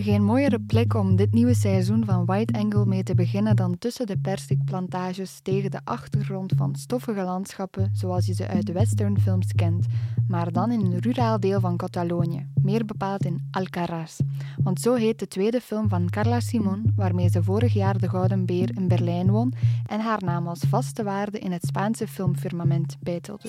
[0.00, 4.06] Geen mooiere plek om dit nieuwe seizoen van White Angle mee te beginnen dan tussen
[4.06, 9.86] de persikplantages tegen de achtergrond van stoffige landschappen zoals je ze uit de westernfilms kent,
[10.28, 14.18] maar dan in een ruraal deel van Catalonië, meer bepaald in Alcaraz.
[14.62, 18.46] Want zo heet de tweede film van Carla Simon, waarmee ze vorig jaar de Gouden
[18.46, 19.52] Beer in Berlijn won
[19.86, 23.48] en haar naam als vaste waarde in het Spaanse filmfirmament beitelde.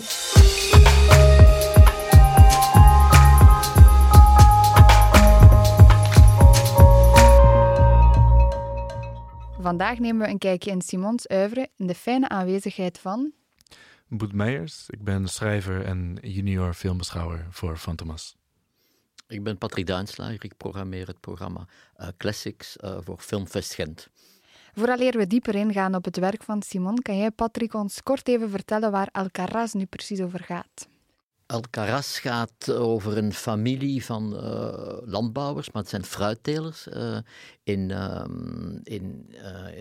[9.61, 13.31] Vandaag nemen we een kijkje in Simons oeuvre in de fijne aanwezigheid van...
[14.07, 18.35] Boet Meijers, ik ben schrijver en junior filmbeschouwer voor Fantomas.
[19.27, 24.09] Ik ben Patrick Duinslager, ik programmeer het programma uh, Classics uh, voor Filmfest Gent.
[24.73, 28.49] Vooraleer we dieper ingaan op het werk van Simon, kan jij Patrick ons kort even
[28.49, 30.87] vertellen waar Alcaraz nu precies over gaat?
[31.51, 37.17] Alcaraz gaat over een familie van uh, landbouwers, maar het zijn fruittelers, uh,
[37.63, 38.23] in, uh,
[38.83, 39.29] in,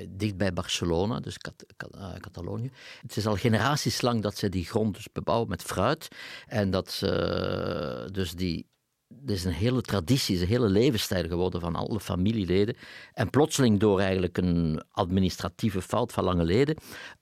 [0.09, 1.65] dicht bij Barcelona, dus Cat
[2.21, 2.71] Catalonië.
[3.01, 6.09] Het is al generaties lang dat ze die grond dus bebouwen met fruit
[6.47, 8.67] en dat ze dus die
[9.09, 12.77] het is een hele traditie, een hele levensstijl geworden van alle familieleden.
[13.13, 16.77] En plotseling door eigenlijk een administratieve fout van lange leden,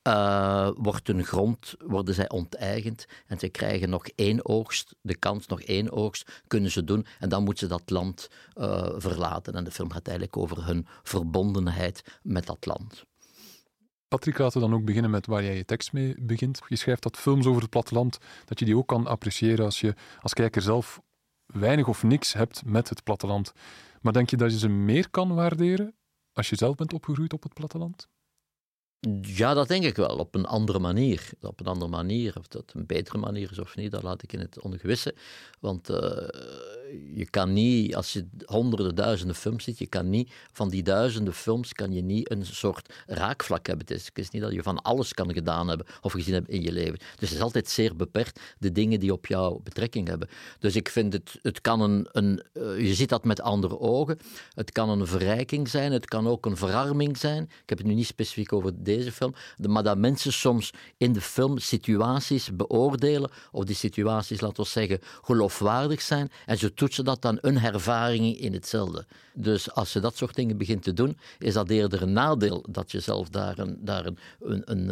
[0.09, 5.47] uh, wordt hun grond, worden zij onteigend en ze krijgen nog één oogst, de kans
[5.47, 9.55] nog één oogst kunnen ze doen en dan moeten ze dat land uh, verlaten.
[9.55, 13.05] En de film gaat eigenlijk over hun verbondenheid met dat land.
[14.09, 16.61] Patrick, laten we dan ook beginnen met waar jij je tekst mee begint.
[16.69, 19.95] Je schrijft dat films over het platteland, dat je die ook kan appreciëren als je
[20.21, 21.01] als kijker zelf
[21.47, 23.53] weinig of niks hebt met het platteland.
[24.01, 25.95] Maar denk je dat je ze meer kan waarderen
[26.33, 28.09] als je zelf bent opgegroeid op het platteland?
[29.21, 30.17] Ja, dat denk ik wel.
[30.17, 31.31] Op een andere manier.
[31.41, 32.35] Op een andere manier.
[32.39, 35.15] Of dat een betere manier is of niet, dat laat ik in het ongewisse.
[35.61, 35.97] Want uh,
[37.15, 41.35] je kan niet, als je honderden, duizenden films ziet, je kan niet, van die duizenden
[41.35, 43.87] films kan je niet een soort raakvlak hebben.
[43.87, 46.63] Het is, is niet dat je van alles kan gedaan hebben of gezien hebben in
[46.63, 46.99] je leven.
[46.99, 50.29] Dus het is altijd zeer beperkt, de dingen die op jou betrekking hebben.
[50.59, 54.19] Dus ik vind het, het kan een, een uh, je ziet dat met andere ogen.
[54.55, 57.43] Het kan een verrijking zijn, het kan ook een verarming zijn.
[57.43, 59.35] Ik heb het nu niet specifiek over deze film,
[59.69, 64.99] maar dat mensen soms in de film situaties beoordelen, of die situaties, laten we zeggen,
[65.23, 69.07] geloofwaardig zijn, en ze toetsen dat dan een ervaring in hetzelfde.
[69.35, 72.91] Dus als je dat soort dingen begint te doen, is dat eerder een nadeel dat
[72.91, 74.89] je zelf daar een, daar een, een, een,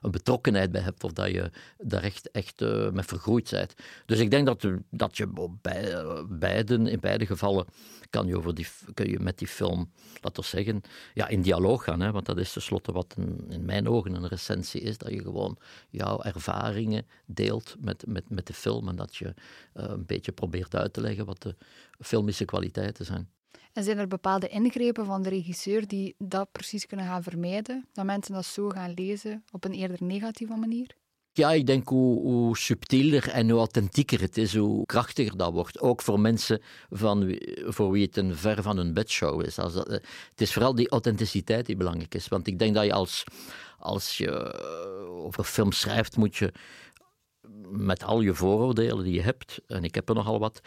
[0.00, 3.74] een betrokkenheid bij hebt, of dat je daar echt, echt uh, mee vergroeid bent.
[4.06, 7.66] Dus ik denk dat, dat je bij, beiden, in beide gevallen
[8.10, 10.82] kan je, over die, kun je met die film, laten we zeggen,
[11.14, 12.00] ja, in dialoog gaan.
[12.00, 13.14] Hè, want dat is tenslotte wat
[13.48, 14.98] in mijn ogen een recensie is.
[14.98, 15.58] Dat je gewoon
[15.90, 18.88] jouw ervaringen deelt met, met, met de film.
[18.88, 19.34] En dat je
[19.72, 21.56] een beetje probeert uit te leggen wat de
[21.98, 23.30] filmische kwaliteiten zijn.
[23.72, 27.88] En zijn er bepaalde ingrepen van de regisseur die dat precies kunnen gaan vermijden?
[27.92, 30.98] Dat mensen dat zo gaan lezen op een eerder negatieve manier?
[31.32, 35.80] Ja, ik denk hoe, hoe, subtieler en hoe authentieker het is, hoe krachtiger dat wordt.
[35.80, 39.58] Ook voor mensen van, voor wie het een ver van hun bedshow is.
[39.58, 42.28] Als dat, het is vooral die authenticiteit die belangrijk is.
[42.28, 43.24] Want ik denk dat je als,
[43.78, 44.54] als je
[45.08, 46.52] over film schrijft, moet je
[47.70, 50.60] met al je vooroordelen die je hebt, en ik heb er nogal wat,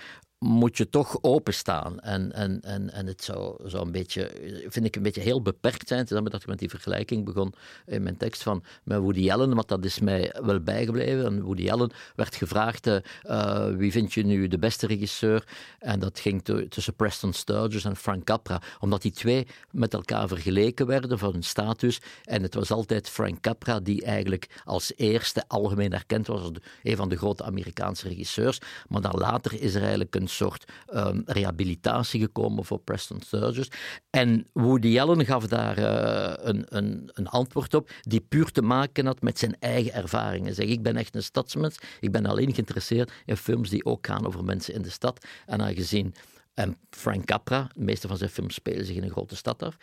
[0.44, 2.00] moet je toch openstaan.
[2.00, 4.31] En, en, en, en het zou, zou een beetje,
[4.68, 6.00] vind ik, een beetje heel beperkt zijn.
[6.00, 7.54] Het dat ik met die vergelijking begon
[7.86, 11.26] in mijn tekst van met Woody Allen, want dat is mij wel bijgebleven.
[11.26, 15.48] En Woody Allen werd gevraagd, uh, wie vind je nu de beste regisseur?
[15.80, 20.88] En dat ging tussen Preston Sturges en Frank Capra, omdat die twee met elkaar vergeleken
[20.88, 22.02] werden van hun status.
[22.24, 26.52] En het was altijd Frank Capra die eigenlijk als eerste algemeen erkend was als
[26.84, 28.60] een van de grote Amerikaanse regisseurs.
[28.88, 33.68] Maar dan later is er eigenlijk een soort um, rehabilitatie gekomen voor Preston Sturges.
[34.10, 39.06] En Woody Allen gaf daar uh, een, een, een, antwoord op die puur te maken
[39.06, 40.56] had met zijn eigen ervaringen.
[40.56, 44.28] Zeg, ik ben echt een stadsmens, ik ben alleen geïnteresseerd in films die ook gaan
[44.28, 45.26] over mensen in de stad.
[45.46, 46.14] En aangezien
[46.54, 49.78] en Frank Capra, de meeste van zijn films spelen zich in een grote stad af.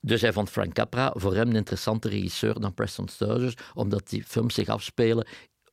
[0.00, 4.24] Dus hij vond Frank Capra voor hem een interessante regisseur dan Preston Sturges, omdat die
[4.24, 5.26] films zich afspelen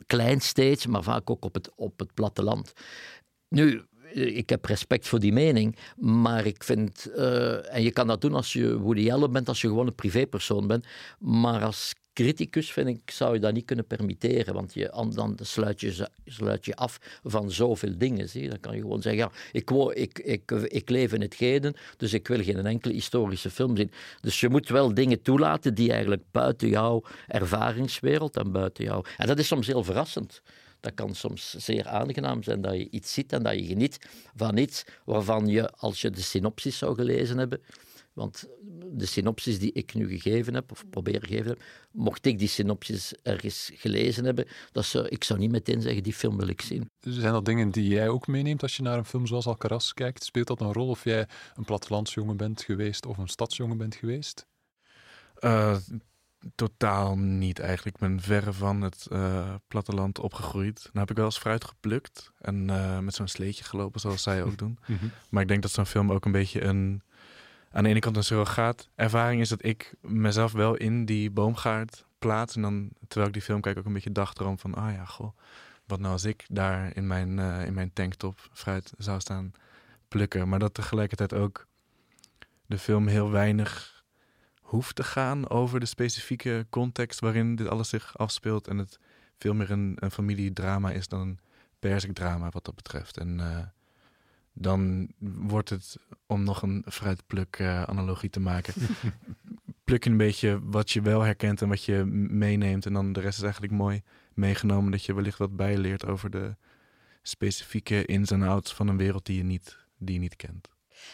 [0.05, 2.73] klein steeds, maar vaak ook op het, op het platteland.
[3.49, 8.21] Nu, ik heb respect voor die mening, maar ik vind, uh, en je kan dat
[8.21, 10.85] doen als je Woody Allen bent, als je gewoon een privépersoon bent,
[11.19, 15.79] maar als criticus vind ik, zou je dat niet kunnen permitteren, want je, dan sluit
[15.79, 18.49] je, sluit je af van zoveel dingen.
[18.49, 22.13] Dan kan je gewoon zeggen, ja, ik, ik, ik, ik leef in het heden, dus
[22.13, 23.91] ik wil geen enkele historische film zien.
[24.21, 29.05] Dus je moet wel dingen toelaten die eigenlijk buiten jouw ervaringswereld en buiten jou...
[29.17, 30.41] En dat is soms heel verrassend.
[30.79, 33.99] Dat kan soms zeer aangenaam zijn dat je iets ziet en dat je geniet
[34.35, 37.61] van iets waarvan je, als je de synopsis zou gelezen hebben,
[38.13, 38.47] want
[38.91, 41.61] de synopsis die ik nu gegeven heb, of probeer gegeven heb,
[41.91, 46.13] mocht ik die synopsis ergens gelezen hebben, dat zou, ik zou niet meteen zeggen, die
[46.13, 46.89] film wil ik zien.
[46.99, 50.23] Zijn dat dingen die jij ook meeneemt als je naar een film zoals Alcaraz kijkt?
[50.23, 54.45] Speelt dat een rol of jij een plattelandsjongen bent geweest of een stadsjongen bent geweest?
[55.39, 55.77] Uh,
[56.55, 57.95] totaal niet eigenlijk.
[57.95, 60.79] Ik ben verre van het uh, platteland opgegroeid.
[60.83, 64.43] Nou heb ik wel eens fruit geplukt en uh, met zo'n sleetje gelopen, zoals zij
[64.43, 64.79] ook doen.
[64.85, 65.05] Mhm.
[65.29, 67.01] Maar ik denk dat zo'n film ook een beetje een
[67.71, 72.05] aan de ene kant een surrogaat ervaring is dat ik mezelf wel in die boomgaard
[72.19, 72.55] plaats.
[72.55, 75.37] En dan, terwijl ik die film kijk, ook een beetje dagdroom van, ah ja, goh,
[75.85, 79.51] wat nou als ik daar in mijn, uh, in mijn tanktop fruit zou staan
[80.07, 80.49] plukken.
[80.49, 81.67] Maar dat tegelijkertijd ook
[82.65, 83.98] de film heel weinig
[84.69, 88.67] hoeft te gaan over de specifieke context waarin dit alles zich afspeelt.
[88.67, 88.99] En het
[89.37, 91.39] veel meer een, een familiedrama is dan een
[91.79, 93.17] persikdrama wat dat betreft.
[93.17, 93.59] En uh,
[94.53, 98.73] dan wordt het, om nog een fruitpluk-analogie te maken,
[99.83, 102.85] pluk je een beetje wat je wel herkent en wat je meeneemt.
[102.85, 104.01] En dan de rest is eigenlijk mooi
[104.33, 106.55] meegenomen dat je wellicht wat bijleert over de
[107.21, 110.67] specifieke ins en outs van een wereld die je niet, die je niet kent.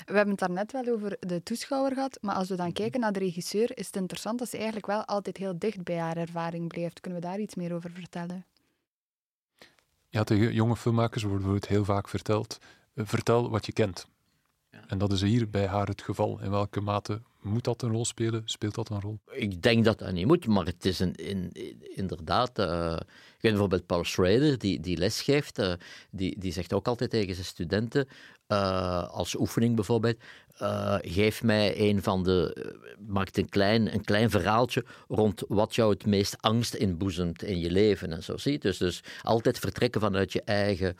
[0.05, 3.11] We hebben het daarnet wel over de toeschouwer gehad, maar als we dan kijken naar
[3.11, 6.67] de regisseur, is het interessant dat ze eigenlijk wel altijd heel dicht bij haar ervaring
[6.67, 6.99] blijft.
[6.99, 8.45] Kunnen we daar iets meer over vertellen?
[10.09, 12.59] Ja, tegen jonge filmmakers wordt het heel vaak verteld
[12.95, 14.07] vertel wat je kent.
[14.87, 16.39] En dat is hier bij haar het geval.
[16.41, 18.41] In welke mate moet dat een rol spelen?
[18.45, 19.19] Speelt dat een rol?
[19.31, 21.51] Ik denk dat dat niet moet, maar het is een, in,
[21.95, 22.59] inderdaad.
[22.59, 22.97] Uh,
[23.35, 25.73] ik weet bijvoorbeeld Paul Schrader, die, die lesgeeft, uh,
[26.09, 28.07] die, die zegt ook altijd tegen zijn studenten,
[28.47, 30.17] uh, als oefening bijvoorbeeld,
[31.01, 32.73] geef mij een van de.
[33.07, 37.71] maakt een klein, een klein verhaaltje rond wat jou het meest angst inboezemt in je
[37.71, 38.37] leven en zo.
[38.37, 38.59] Zie?
[38.59, 40.95] Dus, dus altijd vertrekken vanuit je eigen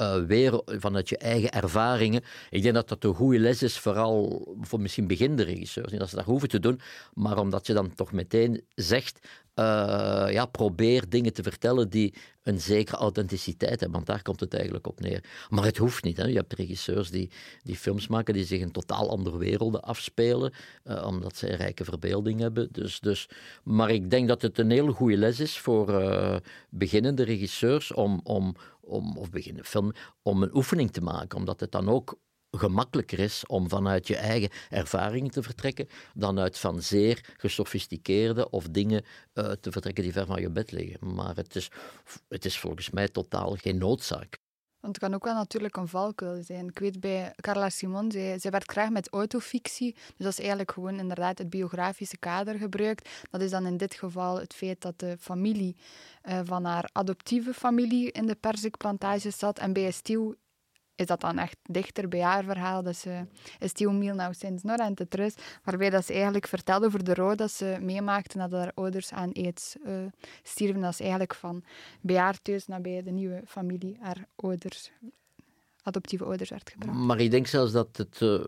[0.00, 2.22] uh, weer vanuit je eigen ervaringen.
[2.50, 5.66] Ik denk dat dat een goede les is, vooral voor misschien beginnende.
[5.90, 6.80] Niet dat ze dat hoeven te doen,
[7.14, 9.18] maar omdat je dan toch meteen zegt:
[9.54, 14.54] uh, ja, probeer dingen te vertellen die een zekere authenticiteit hebben, want daar komt het
[14.54, 15.24] eigenlijk op neer.
[15.48, 16.16] Maar het hoeft niet.
[16.16, 16.24] Hè.
[16.24, 17.30] Je hebt regisseurs die,
[17.62, 20.52] die films maken die zich in totaal andere werelden afspelen,
[20.84, 22.68] uh, omdat ze een rijke verbeelding hebben.
[22.72, 23.28] Dus, dus,
[23.64, 26.02] maar ik denk dat het een hele goede les is voor
[26.70, 31.72] beginnende regisseurs om, om, om, of beginnen film, om een oefening te maken, omdat het
[31.72, 32.18] dan ook
[32.50, 38.68] gemakkelijker is om vanuit je eigen ervaringen te vertrekken dan uit van zeer gesofisticeerde of
[38.68, 39.04] dingen
[39.34, 41.14] uh, te vertrekken die ver van je bed liggen.
[41.14, 41.70] Maar het is,
[42.28, 44.38] het is volgens mij totaal geen noodzaak.
[44.80, 46.68] Want het kan ook wel natuurlijk een valkuil zijn.
[46.68, 49.92] Ik weet bij Carla Simon, zij, zij werkt graag met autofictie.
[49.92, 53.08] Dus dat is eigenlijk gewoon inderdaad het biografische kader gebruikt.
[53.30, 55.76] Dat is dan in dit geval het feit dat de familie
[56.28, 59.58] uh, van haar adoptieve familie in de perzikplantage zat.
[59.58, 60.34] En bij Estiel
[61.00, 62.82] is dat dan echt dichter bij haar verhaal.
[62.82, 63.20] Dus uh,
[63.58, 64.94] Estiel Mil nou sinds nog aan
[65.64, 69.32] waarbij dat ze eigenlijk vertelde over de rouw dat ze meemaakte nadat haar ouders aan
[69.32, 70.06] aids uh,
[70.42, 70.80] stierven.
[70.80, 71.64] Dat is eigenlijk van
[72.00, 74.90] bij thuis naar bij de nieuwe familie, haar ouders,
[75.82, 76.98] adoptieve ouders werd gebracht.
[76.98, 78.20] Maar ik denk zelfs dat het...
[78.20, 78.44] Uh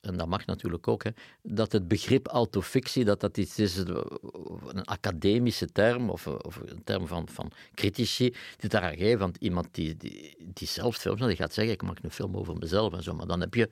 [0.00, 1.10] en dat mag natuurlijk ook, hè,
[1.42, 7.06] dat het begrip autofictie, dat dat iets is, een academische term, of, of een term
[7.06, 9.18] van, van critici, die daar geven.
[9.18, 12.56] Want iemand die, die, die zelf films, die gaat zeggen, ik maak een film over
[12.56, 13.68] mezelf en zo, maar dan heb je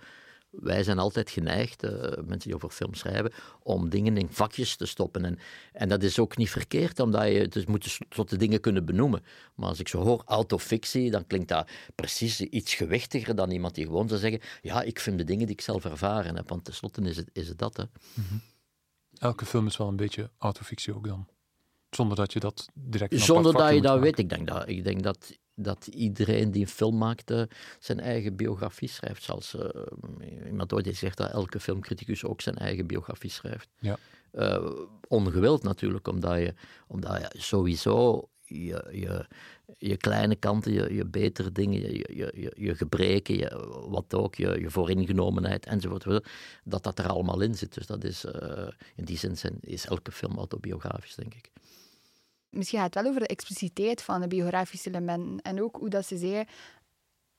[0.61, 3.33] wij zijn altijd geneigd, uh, mensen die over film schrijven,
[3.63, 5.25] om dingen in vakjes te stoppen.
[5.25, 5.39] En,
[5.73, 9.25] en dat is ook niet verkeerd, omdat je dus moet soorten dingen kunnen benoemen.
[9.55, 13.85] Maar als ik zo hoor autofictie, dan klinkt dat precies iets gewichtiger dan iemand die
[13.85, 17.03] gewoon zou zeggen, ja, ik vind de dingen die ik zelf ervaren heb, want tenslotte
[17.03, 17.77] is het, is het dat.
[17.77, 17.85] Hè.
[18.15, 18.41] Mm
[19.19, 21.27] Elke film is wel een beetje autofictie ook dan.
[21.91, 23.21] Zonder dat je dat direct.
[23.21, 24.19] Zonder dat je dat weet.
[24.19, 27.49] Ik denk dat, ik denk dat dat iedereen die een film maakte
[27.79, 29.23] zijn eigen biografie schrijft.
[29.23, 29.63] Zoals uh,
[30.47, 33.69] iemand ooit heeft gezegd dat elke filmcriticus ook zijn eigen biografie schrijft.
[33.79, 33.99] Ja.
[34.33, 34.71] Uh,
[35.09, 36.55] ongewild natuurlijk, omdat je,
[36.87, 39.27] omdat je sowieso je, je,
[39.79, 44.35] je kleine kanten, je, je betere dingen, je, je, je, je gebreken, je, wat ook,
[44.35, 46.05] je, je vooringenomenheid enzovoort,
[46.65, 47.75] dat dat er allemaal in zit.
[47.75, 51.51] Dus dat is, uh, in die zin zijn, is elke film autobiografisch, denk ik
[52.57, 55.41] misschien gaat het wel over de expliciteit van de biografische elementen.
[55.43, 56.45] En ook hoe dat ze zei,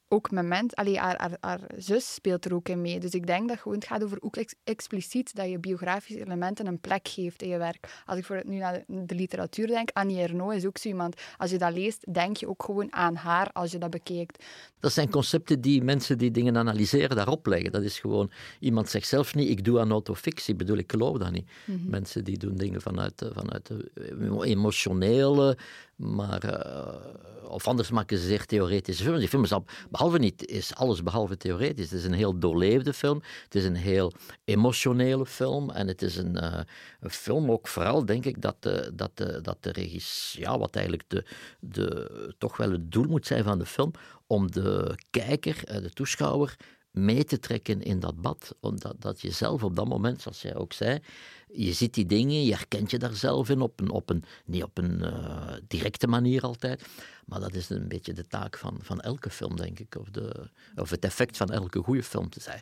[0.09, 2.99] ook moment, allee, haar, haar, haar, zus speelt er ook in mee.
[2.99, 6.79] Dus ik denk dat gewoon, het gaat over ook expliciet dat je biografische elementen een
[6.79, 8.03] plek geeft in je werk.
[8.05, 11.21] Als ik voor nu naar de, literatuur denk, Annie Ernaux is ook zo iemand.
[11.37, 14.45] Als je dat leest, denk je ook gewoon aan haar als je dat bekijkt.
[14.79, 17.71] Dat zijn concepten die mensen die dingen analyseren daarop leggen.
[17.71, 20.53] Dat is gewoon, iemand zegt zelf niet, ik doe aan autofictie.
[20.53, 21.49] Ik bedoel, ik geloof dat niet.
[21.65, 21.89] Mhm.
[21.89, 23.71] Mensen die doen dingen vanuit, vanuit
[24.41, 25.57] emotionele
[25.97, 29.19] Maar, uh, of anders maken ze zeer theoretische films.
[29.19, 31.89] Die film is al, behalve niet, is alles behalve theoretisch.
[31.89, 33.21] Het is een heel doorleefde film.
[33.43, 34.13] Het is een heel
[34.43, 35.69] emotionele film.
[35.69, 36.59] En het is een, uh,
[36.99, 39.11] een film ook vooral, denk ik, dat de, dat
[39.41, 41.25] dat de regisseur, ja, wat eigenlijk de,
[41.59, 43.91] de, toch wel het doel moet zijn van de film,
[44.27, 46.55] om de kijker, de toeschouwer,
[46.91, 48.55] mee te trekken in dat bad.
[48.59, 50.99] Omdat dat je zelf op dat moment, zoals jij ook zei,
[51.51, 54.63] je ziet die dingen, je herkent je daar zelf in, op een, op een, niet
[54.63, 56.85] op een uh, directe manier altijd,
[57.25, 60.49] maar dat is een beetje de taak van, van elke film, denk ik, of, de,
[60.75, 62.61] of het effect van elke goede film te zijn.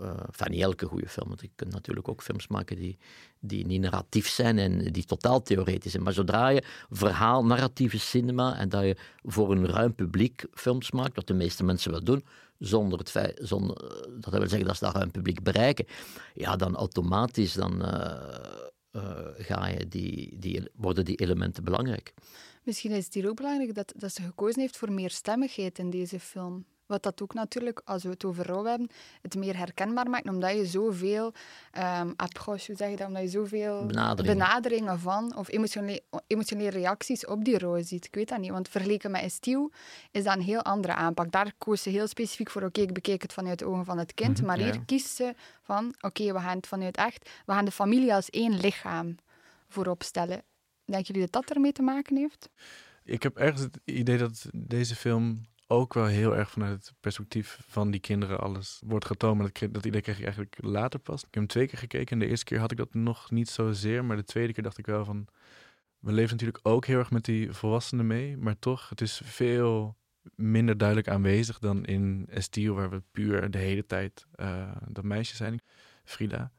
[0.00, 2.98] Uh, van niet elke goede film, want je kunt natuurlijk ook films maken die,
[3.40, 6.02] die niet narratief zijn en die totaal theoretisch zijn.
[6.02, 11.16] Maar zodra je verhaal, narratieve cinema en dat je voor een ruim publiek films maakt,
[11.16, 12.24] wat de meeste mensen wel doen,
[12.58, 13.00] zonder
[13.34, 13.76] zonder,
[14.20, 15.86] dat wil zeggen dat ze daar een publiek bereiken,
[16.34, 22.14] ja, dan automatisch dan, uh, ga je die, die, worden die elementen belangrijk.
[22.62, 25.90] Misschien is het hier ook belangrijk dat, dat ze gekozen heeft voor meer stemmigheid in
[25.90, 26.64] deze film.
[26.88, 28.90] Wat dat ook natuurlijk, als we het over rouw hebben,
[29.22, 31.32] het meer herkenbaar maakt, omdat je zoveel
[31.78, 36.70] um, approche, hoe zeg je dat, omdat je zoveel benaderingen, benaderingen van, of emotionele, emotionele
[36.70, 38.04] reacties op die rouw ziet.
[38.04, 39.72] Ik weet dat niet, want vergeleken met Estiel
[40.10, 41.32] is dat een heel andere aanpak.
[41.32, 44.14] Daar koos ze heel specifiek voor, oké, ik bekijk het vanuit de ogen van het
[44.14, 47.64] kind, mhm, maar hier kiest ze van, oké, we gaan het vanuit echt, we gaan
[47.64, 49.16] de familie als één lichaam
[49.68, 50.42] voorop stellen.
[50.84, 52.48] Denken jullie dat dat ermee te maken heeft?
[53.04, 57.60] Ik heb ergens het idee dat deze film ook wel heel erg vanuit het perspectief
[57.66, 59.40] van die kinderen alles wordt getoond.
[59.40, 61.18] Dat, dat idee kreeg ik eigenlijk later pas.
[61.18, 63.48] Ik heb hem twee keer gekeken en de eerste keer had ik dat nog niet
[63.48, 64.04] zozeer.
[64.04, 65.26] Maar de tweede keer dacht ik wel van...
[65.98, 68.36] We leven natuurlijk ook heel erg met die volwassenen mee.
[68.36, 69.96] Maar toch, het is veel
[70.34, 72.74] minder duidelijk aanwezig dan in Estiel...
[72.74, 75.60] waar we puur de hele tijd uh, dat meisje zijn,
[76.04, 76.52] Frida.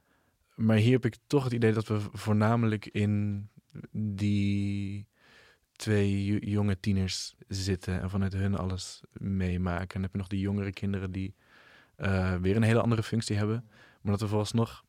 [0.55, 3.47] Maar hier heb ik toch het idee dat we voornamelijk in
[3.91, 5.07] die
[5.79, 9.81] twee jonge tieners zitten en vanuit hun alles meemaken.
[9.81, 11.35] En dan heb je nog die jongere kinderen die
[11.97, 13.69] uh, weer een hele andere functie hebben.
[14.01, 14.83] Maar dat er vooralsnog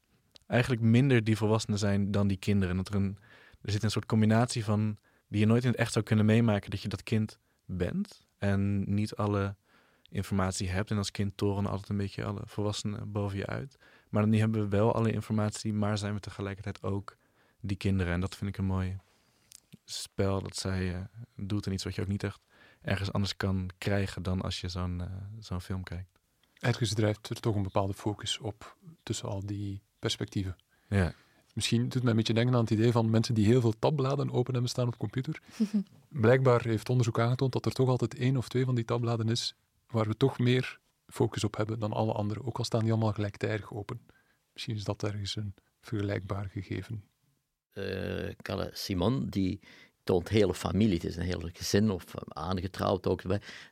[0.47, 2.76] eigenlijk minder die volwassenen zijn dan die kinderen.
[2.76, 3.18] Dat er, een,
[3.62, 4.97] er zit een soort combinatie van
[5.28, 8.94] die je nooit in het echt zou kunnen meemaken dat je dat kind bent en
[8.94, 9.56] niet alle
[10.09, 10.90] informatie hebt.
[10.90, 13.76] En als kind toren altijd een beetje alle volwassenen boven je uit.
[14.09, 17.16] Maar dan hebben we wel alle informatie, maar zijn we tegelijkertijd ook
[17.61, 18.12] die kinderen.
[18.12, 18.97] En dat vind ik een mooie
[19.84, 21.00] spel dat zij uh,
[21.36, 22.40] doet en iets wat je ook niet echt
[22.80, 25.06] ergens anders kan krijgen dan als je zo'n uh,
[25.38, 26.18] zo'n film kijkt.
[26.58, 30.56] Ergens drijft er toch een bepaalde focus op tussen al die perspectieven.
[30.88, 31.14] Ja.
[31.54, 33.78] Misschien doet het mij een beetje denken aan het idee van mensen die heel veel
[33.78, 35.42] tabbladen open hebben staan op de computer.
[36.08, 39.54] Blijkbaar heeft onderzoek aangetoond dat er toch altijd één of twee van die tabbladen is
[39.86, 43.12] waar we toch meer focus op hebben dan alle andere, ook al staan die allemaal
[43.12, 44.00] gelijktijdig open.
[44.52, 47.04] Misschien is dat ergens een vergelijkbaar gegeven
[47.74, 49.60] uh, Simon, die
[50.04, 50.94] toont hele familie.
[50.94, 53.22] Het is een heel gezin of aangetrouwd ook.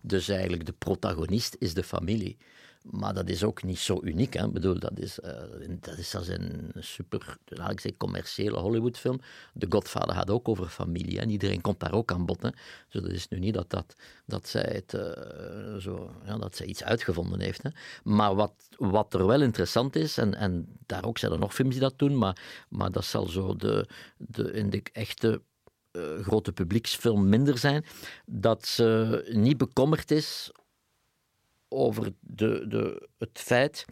[0.02, 2.36] Dus eigenlijk de protagonist is de familie.
[2.82, 4.34] Maar dat is ook niet zo uniek.
[4.34, 4.44] Hè.
[4.46, 5.30] Ik bedoel, dat is, uh,
[5.80, 9.20] dat is als een super, laat ik zeggen, commerciële Hollywoodfilm.
[9.58, 12.40] The Godfather gaat ook over familie en iedereen komt daar ook aan bod.
[12.40, 12.52] Dus
[13.02, 13.94] dat is nu niet dat, dat,
[14.26, 17.62] dat, zij, het, uh, zo, ja, dat zij iets uitgevonden heeft.
[17.62, 17.70] Hè.
[18.02, 21.72] Maar wat, wat er wel interessant is, en, en daar ook zijn er nog films
[21.72, 25.42] die dat doen, maar, maar dat zal zo de, de, in de echte
[25.92, 27.84] uh, grote publieksfilm minder zijn,
[28.26, 30.50] dat ze niet bekommerd is
[31.68, 33.84] over de, de, het feit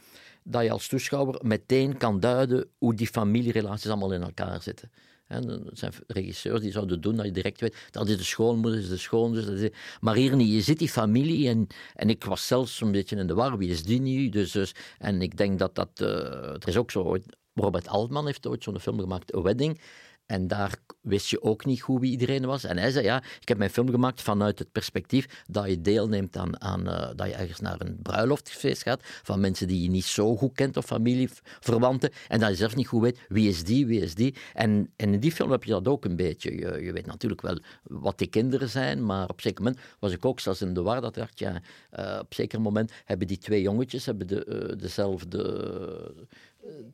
[0.45, 4.91] dat je als toeschouwer meteen kan duiden hoe die familierelaties allemaal in elkaar zitten.
[5.27, 8.89] En zijn regisseurs die zouden doen dat je direct weet dat is de schoonmoeder, is
[8.89, 9.71] de schoonzus.
[10.01, 10.53] Maar hier niet.
[10.53, 13.59] Je ziet die familie en, en ik was zelfs een beetje in de war.
[13.59, 14.29] Wie is die nu?
[14.29, 16.01] Dus, dus, en ik denk dat dat.
[16.03, 17.19] Uh, er is ook zo.
[17.55, 19.81] Robert Altman heeft ooit zo'n film gemaakt, A Wedding.
[20.27, 22.65] En daar wist je ook niet goed wie iedereen was.
[22.65, 26.37] En hij zei, ja, ik heb mijn film gemaakt vanuit het perspectief dat je deelneemt
[26.37, 30.05] aan, aan uh, dat je ergens naar een bruiloftfeest gaat van mensen die je niet
[30.05, 33.87] zo goed kent of familieverwanten en dat je zelf niet goed weet wie is die,
[33.87, 34.35] wie is die.
[34.55, 36.59] En, en in die film heb je dat ook een beetje.
[36.59, 40.25] Je, je weet natuurlijk wel wat die kinderen zijn, maar op zeker moment was ik
[40.25, 41.61] ook zelfs in de war dat dacht, ja,
[41.99, 45.35] uh, op zeker moment hebben die twee jongetjes hebben de, uh, dezelfde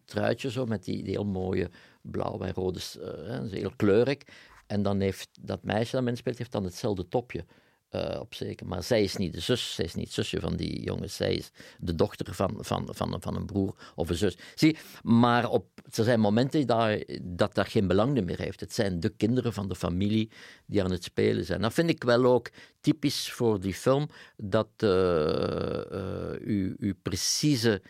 [0.05, 1.71] truitje zo met die, die heel mooie
[2.03, 4.19] blauw en rode, uh, heel kleurig.
[4.67, 7.45] En dan heeft dat meisje dat men speelt, heeft dan hetzelfde topje.
[7.95, 8.67] Uh, op zeker.
[8.67, 11.17] Maar zij is niet de zus, zij is niet het zusje van die jongens.
[11.17, 14.37] Zij is de dochter van, van, van, van een broer of een zus.
[14.55, 18.61] Zie, maar op, er zijn momenten dat, dat dat geen belang meer heeft.
[18.61, 20.31] Het zijn de kinderen van de familie
[20.67, 21.61] die aan het spelen zijn.
[21.61, 24.89] Dat vind ik wel ook typisch voor die film, dat uh,
[26.41, 27.83] uw, uw precieze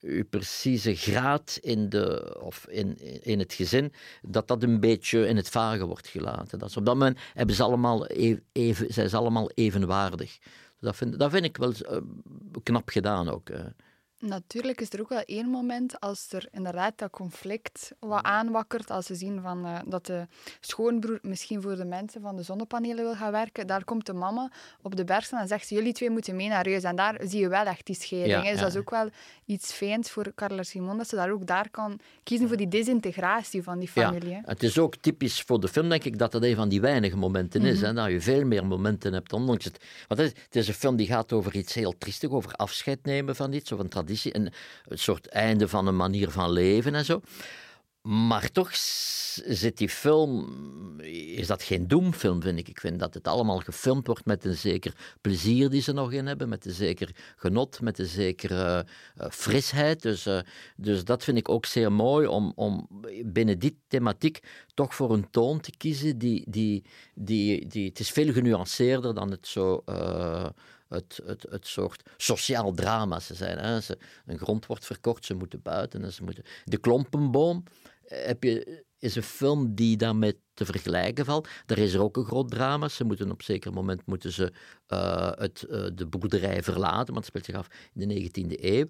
[0.00, 5.36] uw precieze graad in, de, of in, in het gezin, dat dat een beetje in
[5.36, 6.58] het vage wordt gelaten.
[6.58, 8.06] Dat op dat moment hebben ze allemaal
[8.52, 10.38] even, zijn ze allemaal evenwaardig.
[10.80, 11.98] Dat vind, dat vind ik wel uh,
[12.62, 13.50] knap gedaan ook.
[14.20, 18.90] Natuurlijk is er ook wel één moment als er inderdaad dat conflict wat aanwakkert.
[18.90, 20.26] Als ze zien van, uh, dat de
[20.60, 23.66] schoonbroer misschien voor de mensen van de zonnepanelen wil gaan werken.
[23.66, 24.50] Daar komt de mama
[24.82, 26.82] op de berg en zegt ze, jullie twee moeten mee naar huis.
[26.82, 28.44] En daar zie je wel echt die scheiding.
[28.44, 29.10] Ja, dus dat is ook wel
[29.44, 33.62] iets fijns voor Carla Simon, dat ze daar ook daar kan kiezen voor die desintegratie
[33.62, 34.30] van die familie.
[34.30, 36.80] Ja, het is ook typisch voor de film, denk ik, dat het een van die
[36.80, 37.80] weinige momenten is.
[37.80, 37.96] hè, mhm.
[37.96, 39.84] dat je veel meer momenten hebt, ondanks het...
[40.08, 42.98] Want het is, het is een film die gaat over iets heel triestig, over afscheid
[43.04, 44.52] nemen van iets, of een traditie een,
[44.88, 47.20] soort einde van een manier van leven en zo.
[48.02, 48.76] Maar toch
[49.44, 50.46] zit die film,
[51.00, 52.68] is dat geen doemfilm, vind ik.
[52.68, 56.26] Ik vind dat het allemaal gefilmd wordt met een zeker plezier die ze nog in
[56.26, 58.86] hebben, met een zeker genot, met een zekere
[59.20, 60.02] uh, frisheid.
[60.02, 60.40] Dus, uh,
[60.76, 62.88] dus dat vind ik ook zeer mooi, om, om
[63.24, 64.38] binnen die thematiek
[64.74, 66.84] toch voor een toon te kiezen die, die,
[67.14, 69.82] die, die het is veel genuanceerder dan het zo...
[70.88, 73.20] het, het, het soort sociaal drama.
[73.20, 76.04] Ze zijn, hè, ze, een grond wordt verkocht, ze moeten buiten.
[76.04, 76.44] En ze moeten...
[76.64, 77.62] De Klompenboom
[78.04, 81.48] eh, heb je, is een film die daarmee te vergelijken valt.
[81.66, 82.88] Daar is er ook een groot drama.
[82.88, 84.52] Ze moeten op een zeker moment moeten ze,
[84.88, 88.86] uh, het, uh, de boerderij verlaten, want het speelt zich af in de 19e eeuw.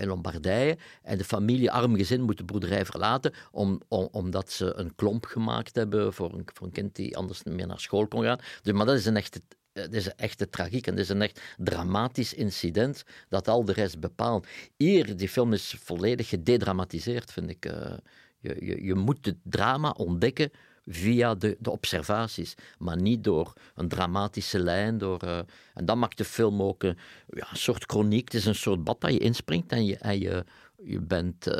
[0.00, 0.78] In Lombardije.
[1.02, 5.24] En de familie, arm gezin, moet de boerderij verlaten om, om, omdat ze een klomp
[5.24, 8.38] gemaakt hebben voor een, voor een kind die anders niet meer naar school kon gaan.
[8.62, 9.40] Dus, maar dat is een echte
[9.74, 13.72] het is een echte tragiek en het is een echt dramatisch incident dat al de
[13.72, 14.46] rest bepaalt.
[14.76, 17.66] Hier, die film is volledig gededramatiseerd, vind ik.
[17.66, 17.94] Uh,
[18.38, 20.50] je, je, je moet het drama ontdekken
[20.86, 24.98] via de, de observaties, maar niet door een dramatische lijn.
[24.98, 25.38] Door, uh,
[25.74, 28.24] en dat maakt de film ook een, ja, een soort chroniek.
[28.24, 30.44] Het is een soort bad dat je inspringt en je, en je,
[30.84, 31.54] je bent uh,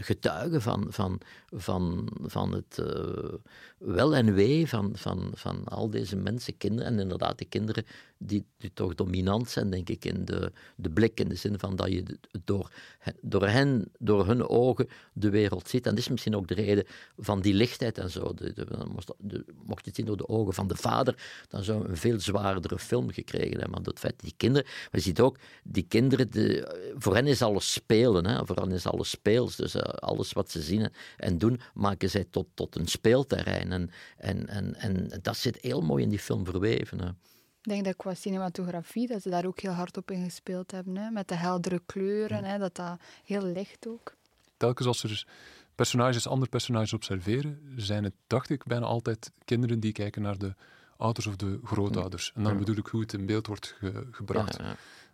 [0.00, 1.20] getuige van, van,
[1.50, 3.34] van, van het uh,
[3.78, 6.92] wel en wee van, van, van al deze mensen, kinderen.
[6.92, 7.84] En inderdaad, de kinderen
[8.18, 11.20] die, die toch dominant zijn, denk ik, in de, de blik.
[11.20, 12.70] In de zin van dat je door,
[13.20, 15.84] door hen, door hun ogen, de wereld ziet.
[15.84, 16.84] En dat is misschien ook de reden
[17.16, 18.34] van die lichtheid en zo.
[18.34, 18.52] De,
[19.18, 22.20] de, mocht je het zien door de ogen van de vader, dan zou een veel
[22.20, 23.70] zwaardere film gekregen hebben.
[23.70, 27.42] Maar dat feit, die kinderen, maar je ziet ook, die kinderen, de, voor hen is
[27.42, 28.26] alles spelen.
[28.26, 29.56] Hè, voor is alles speels.
[29.56, 33.72] Dus uh, alles wat ze zien en doen, maken zij tot, tot een speelterrein.
[33.72, 37.00] En, en, en, en dat zit heel mooi in die film verweven.
[37.00, 37.08] Hè.
[37.62, 40.96] Ik denk dat qua cinematografie, dat ze daar ook heel hard op ingespeeld hebben.
[40.96, 41.10] Hè?
[41.10, 42.58] Met de heldere kleuren, hè?
[42.58, 44.14] dat dat heel licht ook.
[44.56, 45.26] Telkens als er
[45.74, 50.54] personages andere personages observeren, zijn het, dacht ik, bijna altijd kinderen die kijken naar de
[50.96, 52.32] ouders of de grootouders.
[52.34, 53.76] En dan bedoel ik hoe het in beeld wordt
[54.10, 54.58] gebracht.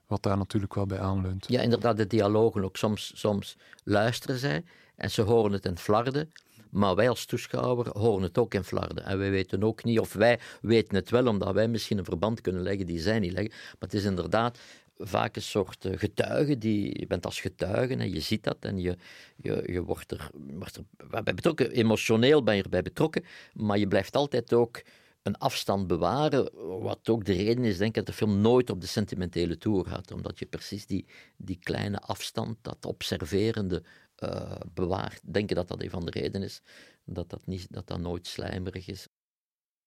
[0.06, 1.46] Wat daar natuurlijk wel bij aanleunt.
[1.48, 2.76] Ja, inderdaad, de dialogen ook.
[2.76, 4.64] Soms, soms luisteren zij
[4.96, 6.32] en ze horen het in flarden.
[6.70, 9.04] Maar wij als toeschouwer horen het ook in Flarden.
[9.04, 12.40] En wij weten ook niet, of wij weten het wel, omdat wij misschien een verband
[12.40, 13.50] kunnen leggen die zij niet leggen.
[13.50, 14.58] Maar het is inderdaad
[14.98, 16.58] vaak een soort eh, getuige.
[16.58, 18.96] Die, je bent als getuige en je ziet dat en je,
[19.36, 20.76] je, je wordt, er, wordt
[21.10, 21.70] er betrokken.
[21.70, 24.82] Emotioneel ben je erbij betrokken, maar je blijft altijd ook
[25.26, 28.80] een afstand bewaren, wat ook de reden is, denk ik, dat de film nooit op
[28.80, 33.82] de sentimentele toer gaat, omdat je precies die, die kleine afstand, dat observerende
[34.18, 35.20] uh, bewaart.
[35.22, 36.62] Denken dat dat een van de redenen is
[37.04, 39.08] dat dat, niet, dat dat nooit slijmerig is.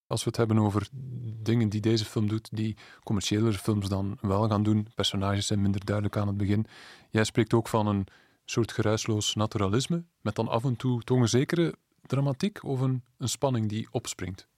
[0.07, 0.87] Als we het hebben over
[1.41, 5.85] dingen die deze film doet, die commerciële films dan wel gaan doen, personages zijn minder
[5.85, 6.65] duidelijk aan het begin.
[7.09, 8.07] Jij spreekt ook van een
[8.45, 13.29] soort geruisloos naturalisme, met dan af en toe toch een zekere dramatiek of een, een
[13.29, 14.48] spanning die opspringt.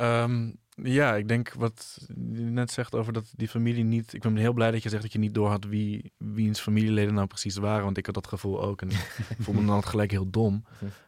[0.00, 4.12] Um, ja, ik denk wat je net zegt over dat die familie niet.
[4.12, 7.26] Ik ben heel blij dat je zegt dat je niet doorhad wie wiens familieleden nou
[7.26, 7.84] precies waren.
[7.84, 8.82] Want ik had dat gevoel ook.
[8.82, 10.64] En ik voelde me dan gelijk heel dom.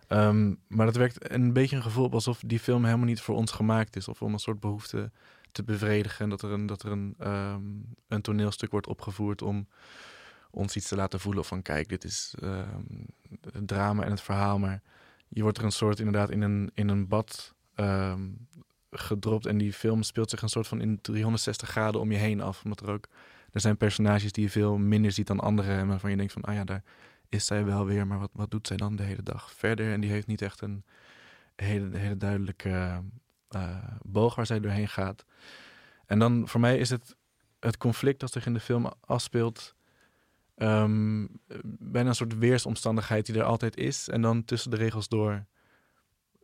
[0.08, 3.50] Um, maar dat werkt een beetje een gevoel alsof die film helemaal niet voor ons
[3.50, 4.08] gemaakt is.
[4.08, 5.10] Of om een soort behoefte
[5.52, 6.24] te bevredigen.
[6.24, 9.66] En dat er een, dat er een, um, een toneelstuk wordt opgevoerd om
[10.50, 11.44] ons iets te laten voelen.
[11.44, 12.34] Van kijk, dit is
[13.52, 14.58] het drama en het verhaal.
[14.58, 14.82] Maar
[15.28, 18.46] je wordt er een soort inderdaad in een, in een bad um,
[18.92, 19.46] gedropt.
[19.46, 22.64] En die film speelt zich een soort van in 360 graden om je heen af.
[22.64, 23.08] Omdat er ook,
[23.52, 25.78] er zijn personages die je veel minder ziet dan anderen.
[25.78, 26.82] En waarvan je denkt van, ah ja, daar
[27.28, 28.06] is zij wel weer.
[28.06, 29.92] Maar wat, wat doet zij dan de hele dag verder?
[29.92, 30.84] En die heeft niet echt een
[31.56, 33.02] hele, hele duidelijke
[33.56, 35.24] uh, boog waar zij doorheen gaat.
[36.06, 37.16] En dan voor mij is het
[37.64, 39.74] het conflict dat zich in de film afspeelt...
[40.56, 41.28] Um,
[41.78, 44.08] bijna een soort weersomstandigheid die er altijd is.
[44.08, 45.44] En dan tussen de regels door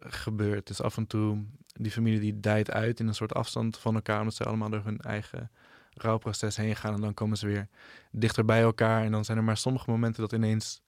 [0.01, 0.67] gebeurt.
[0.67, 4.19] Dus af en toe die familie die dijt uit in een soort afstand van elkaar,
[4.19, 5.51] omdat ze allemaal door hun eigen
[5.91, 7.69] rouwproces heen gaan en dan komen ze weer
[8.13, 9.05] dichter bij elkaar.
[9.05, 10.83] En dan zijn er maar sommige momenten dat ineens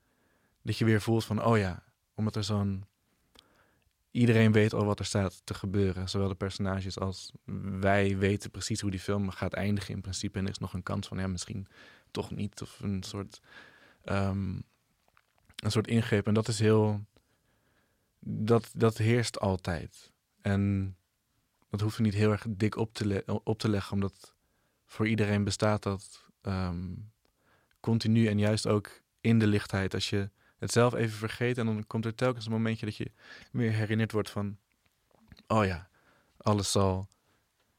[0.62, 1.83] dat je weer voelt van, oh ja,
[2.14, 2.85] omdat er zo'n
[4.11, 6.09] iedereen weet al wat er staat te gebeuren.
[6.09, 7.33] Zowel de personages als
[7.81, 10.38] wij weten precies hoe die film gaat eindigen in principe.
[10.38, 11.66] En er is nog een kans van, ja, misschien
[12.11, 12.62] toch niet.
[12.62, 13.40] Of een soort,
[14.05, 14.62] um,
[15.57, 16.27] een soort ingreep.
[16.27, 17.05] En dat is heel,
[18.20, 20.12] dat, dat heerst altijd.
[20.40, 20.96] En
[21.70, 24.35] dat hoeft er niet heel erg dik op te, op te leggen, omdat
[24.87, 27.11] voor iedereen bestaat dat um,
[27.80, 29.94] continu en juist ook in de lichtheid.
[29.94, 33.11] Als je het zelf even vergeet en dan komt er telkens een momentje dat je
[33.52, 34.59] weer herinnerd wordt van,
[35.46, 35.88] oh ja,
[36.37, 37.09] alles zal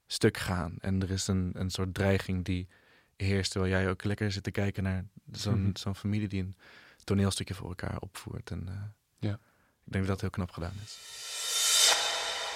[0.07, 0.75] stuk gaan.
[0.79, 2.67] En er is een, een soort dreiging die
[3.15, 5.75] heerst, terwijl jij ook lekker zit te kijken naar zo'n mhm.
[5.77, 6.55] zo'n familie die een
[7.03, 8.51] toneelstukje voor elkaar opvoert.
[8.51, 8.81] En uh,
[9.19, 9.39] ja.
[9.91, 10.97] Ik denk dat dat heel knap gedaan is.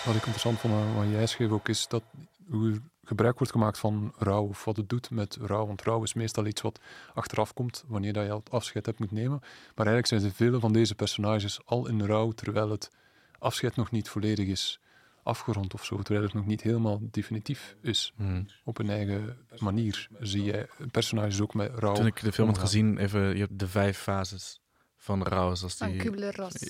[0.06, 2.04] Wat ik interessant vond aan wat jij schreef ook, is dat
[2.50, 5.66] hoe gebruik wordt gemaakt van rouw, of wat het doet met rouw.
[5.68, 6.80] Want rouw is meestal iets wat
[7.14, 9.40] achteraf komt, wanneer dat je al afscheid hebt moet nemen.
[9.76, 12.92] Maar eigenlijk zijn ze vele van deze personages al in rouw, terwijl het
[13.40, 14.80] afscheid nog niet volledig is
[15.24, 18.14] afgerond of zo, terwijl het nog niet helemaal definitief is.
[18.16, 18.46] Hmm.
[18.64, 21.94] Op een eigen manier zie je personages ook met rouw.
[21.94, 24.60] Toen ik de film had gezien, even, je hebt de vijf fases
[25.06, 25.56] van rouw.
[25.56, 25.96] Zoals die.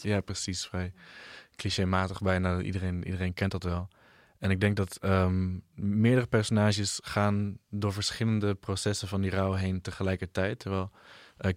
[0.04, 0.66] Ja, precies.
[0.66, 0.94] Vrij
[1.56, 2.62] clichématig bijna.
[2.62, 3.88] Iedereen, iedereen kent dat wel.
[4.40, 9.82] En ik denk dat um, meerdere personages gaan door verschillende processen van die rouw heen
[9.82, 10.60] tegelijkertijd.
[10.60, 10.92] Terwijl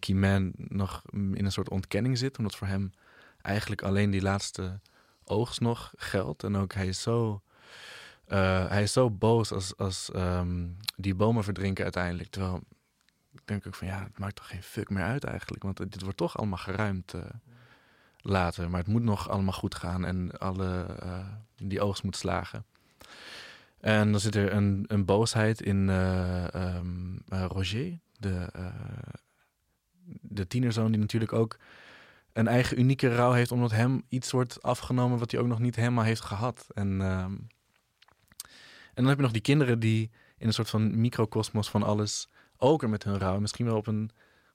[0.04, 2.90] uh, nog in een soort ontkenning zit, omdat voor hem
[3.42, 4.80] eigenlijk alleen die laatste
[5.24, 6.42] oogst nog geldt.
[6.44, 7.42] En ook hij is zo,
[8.28, 12.30] uh, hij is zo boos als, als um, die bomen verdrinken uiteindelijk.
[12.30, 12.62] Terwijl
[13.38, 15.62] ik denk ook van ja, het maakt toch geen fuck meer uit eigenlijk.
[15.62, 17.14] Want dit wordt toch allemaal geruimd.
[17.14, 17.22] Uh,
[18.20, 18.70] later.
[18.70, 22.64] Maar het moet nog allemaal goed gaan en alle, uh, die oogst moet slagen.
[23.80, 28.48] En dan zit er een, een boosheid in um, uh, Roger, de,
[30.20, 31.58] de tienerzoon, die natuurlijk ook
[32.32, 35.76] een eigen unieke rouw heeft, omdat hem iets wordt afgenomen wat hij ook nog niet
[35.76, 36.66] helemaal heeft gehad.
[36.74, 37.46] En, um,
[38.94, 42.28] en dan heb je nog die kinderen die in een soort van microcosmos van alles
[42.58, 44.10] ook er met hun rouw, misschien wel op, een,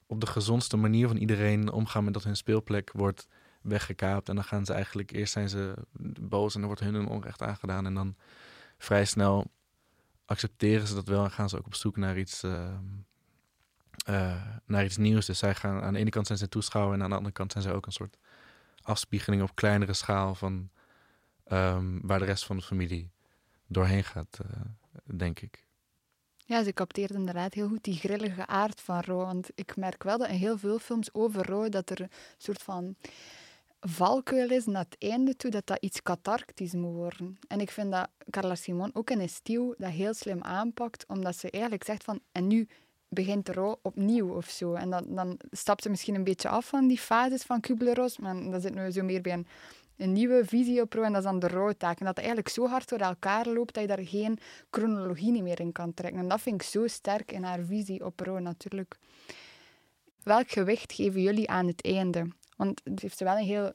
[0.05, 3.27] op de gezondste manier van iedereen omgaan met dat hun speelplek wordt
[3.61, 4.29] weggekaapt.
[4.29, 5.73] En dan gaan ze eigenlijk, eerst zijn ze
[6.21, 7.85] boos en dan wordt hun een onrecht aangedaan.
[7.85, 8.15] En dan
[8.77, 9.51] vrij snel
[10.25, 12.69] accepteren ze dat wel en gaan ze ook op zoek naar iets, uh,
[14.09, 15.25] uh, naar iets nieuws.
[15.25, 17.51] Dus zij gaan, aan de ene kant zijn ze toeschouwer en aan de andere kant
[17.51, 18.17] zijn ze ook een soort
[18.81, 20.69] afspiegeling op kleinere schaal van
[21.51, 23.11] um, waar de rest van de familie
[23.67, 24.61] doorheen gaat, uh,
[25.17, 25.65] denk ik.
[26.45, 29.17] Ja, ze capteert inderdaad heel goed die grillige aard van Ro.
[29.17, 32.61] Want ik merk wel dat in heel veel films over Ro dat er een soort
[32.61, 32.95] van
[33.79, 37.37] valkuil is naar het einde toe, dat dat iets cathartisch moet worden.
[37.47, 41.51] En ik vind dat Carla Simon ook in Estiel dat heel slim aanpakt, omdat ze
[41.51, 42.67] eigenlijk zegt van, en nu
[43.09, 44.73] begint de rouw opnieuw of zo.
[44.73, 48.33] En dan, dan stapt ze misschien een beetje af van die fases van Kubler-Ross, maar
[48.33, 49.47] dan zit nu zo meer bij een,
[49.97, 51.99] een nieuwe visie op en dat is dan de rouwtaak.
[51.99, 54.39] En dat het eigenlijk zo hard door elkaar loopt, dat je daar geen
[54.71, 56.19] chronologie meer in kan trekken.
[56.19, 58.95] En dat vind ik zo sterk in haar visie op rouw natuurlijk.
[60.23, 62.27] Welk gewicht geven jullie aan het einde?
[62.57, 63.73] Want het heeft ze wel een heel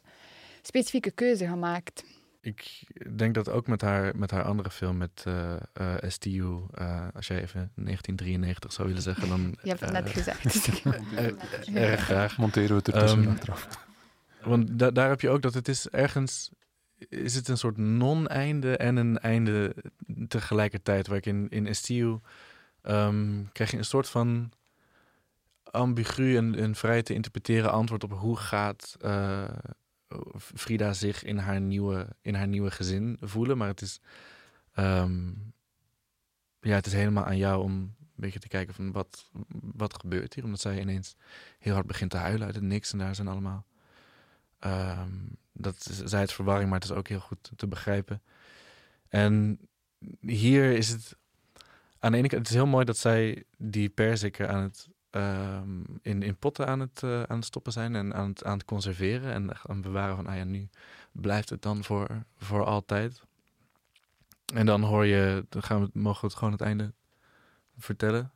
[0.63, 2.05] specifieke keuze gemaakt.
[2.41, 2.83] Ik
[3.17, 7.27] denk dat ook met haar, met haar andere film, met uh, uh, STU, uh, als
[7.27, 9.41] jij even 1993 zou willen zeggen, dan...
[9.63, 10.69] Je hebt het net gezegd.
[11.75, 12.39] erg graag.
[12.39, 13.39] Monteren we het ertussen um,
[14.43, 16.51] Want da daar heb je ook dat het is ergens...
[17.09, 19.75] Is het een soort non-einde en een einde
[20.29, 21.07] tegelijkertijd.
[21.07, 22.19] Waar ik in, in STU
[22.83, 24.53] um, krijg je een soort van
[25.71, 29.49] ambigu en, vrij te interpreteren antwoord op hoe gaat uh,
[30.37, 33.59] Frida zich in haar, nieuwe, in haar nieuwe gezin voelen.
[33.59, 34.01] Maar het is,
[34.75, 35.53] um,
[36.61, 40.35] ja, het is helemaal aan jou om een beetje te kijken van wat, wat gebeurt
[40.35, 40.45] hier.
[40.45, 41.17] Omdat zij ineens
[41.59, 42.93] heel hard begint te huilen uit het niks.
[42.93, 43.67] En daar zijn allemaal...
[44.67, 48.23] Um, dat zij het verwarring, maar het is ook heel goed te begrijpen.
[49.09, 49.59] En
[50.21, 51.17] hier is het...
[51.99, 55.85] Aan de ene kant, het is heel mooi dat zij die perziken aan het um,
[56.03, 58.65] in, in potten aan het, uh, aan het stoppen zijn en aan het, aan het
[58.65, 60.69] conserveren en aan bewaren van, ah ja, nu
[61.13, 63.23] blijft het dan voor, voor altijd.
[64.55, 66.93] En dan hoor je, dan gaan we, mogen we het gewoon het einde
[67.79, 68.33] vertellen.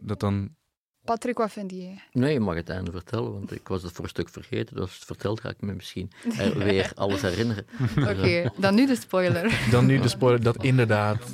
[0.00, 0.54] Dat dan
[1.04, 1.94] Patrick, wat vind je?
[2.12, 4.74] Nee, je mag het einde vertellen, want ik was het voor een stuk vergeten.
[4.74, 6.10] Dus als het verteld, ga ik me misschien
[6.54, 7.66] weer alles herinneren.
[7.98, 9.60] Oké, dan nu de spoiler.
[9.70, 11.30] Dan nu de spoiler, dat inderdaad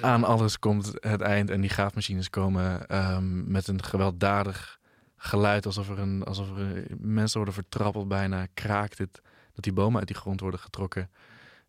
[0.00, 1.50] aan alles komt het eind.
[1.50, 4.80] En die graafmachines komen um, met een gewelddadig
[5.16, 8.46] geluid, alsof er, een, alsof er mensen worden vertrappeld bijna.
[8.54, 9.20] Kraakt het,
[9.52, 11.10] dat die bomen uit die grond worden getrokken.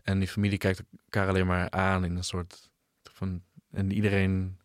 [0.04, 2.70] En die familie kijkt elkaar alleen maar aan in een soort
[3.04, 3.42] van...
[3.72, 4.58] En iedereen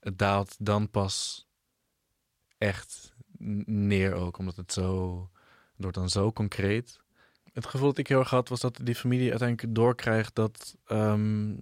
[0.00, 1.46] het daalt dan pas
[2.62, 3.14] echt
[3.66, 5.18] neer ook, omdat het zo,
[5.72, 7.00] het wordt dan zo concreet.
[7.52, 11.58] Het gevoel dat ik heel erg had, was dat die familie uiteindelijk doorkrijgt dat um,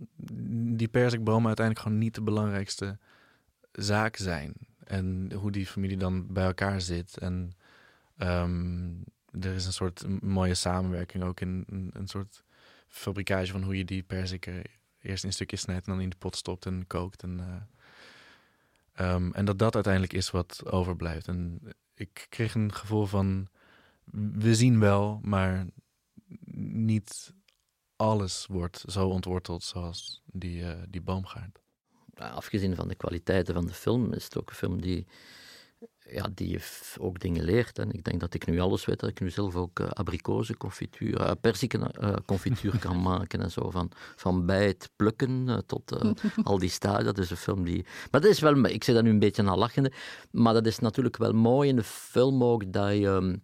[0.76, 2.98] die perzikbomen uiteindelijk gewoon niet de belangrijkste
[3.72, 4.52] zaak zijn.
[4.84, 7.18] En hoe die familie dan bij elkaar zit.
[7.18, 7.52] En
[8.18, 9.04] um,
[9.40, 12.42] er is een soort mooie samenwerking ook in een, soort
[12.88, 14.62] fabrikage van hoe je die perziken
[15.02, 17.22] eerst in stukjes snijdt en dan in de pot stopt en kookt.
[17.22, 17.46] En, uh,
[19.00, 21.28] um, en dat dat uiteindelijk is wat overblijft.
[21.28, 21.60] En
[21.94, 23.48] ik kreeg een gevoel van,
[24.32, 25.66] we zien wel, maar
[26.54, 27.32] niet
[27.96, 31.60] alles wordt zo ontworteld zoals die, uh, die boomgaard.
[32.14, 35.06] Afgezien van de kwaliteiten van de film, is het ook een film die
[36.12, 36.60] ja, die
[36.98, 37.78] ook dingen leert.
[37.78, 41.20] En ik denk dat ik nu alles weet, dat ik nu zelf ook uh, abrikozenconfituur,
[41.20, 43.70] uh, perzikenconfituur uh, kan maken en zo.
[43.70, 45.98] Van, van bij het plukken tot
[46.42, 47.04] al die stadia.
[47.04, 47.84] Dat is een film die...
[48.10, 48.64] Maar dat is wel...
[48.64, 49.92] Ik zeg dat nu een beetje aan lachende,
[50.30, 53.06] maar dat is natuurlijk wel mooi in de film ook dat je...
[53.06, 53.42] Um,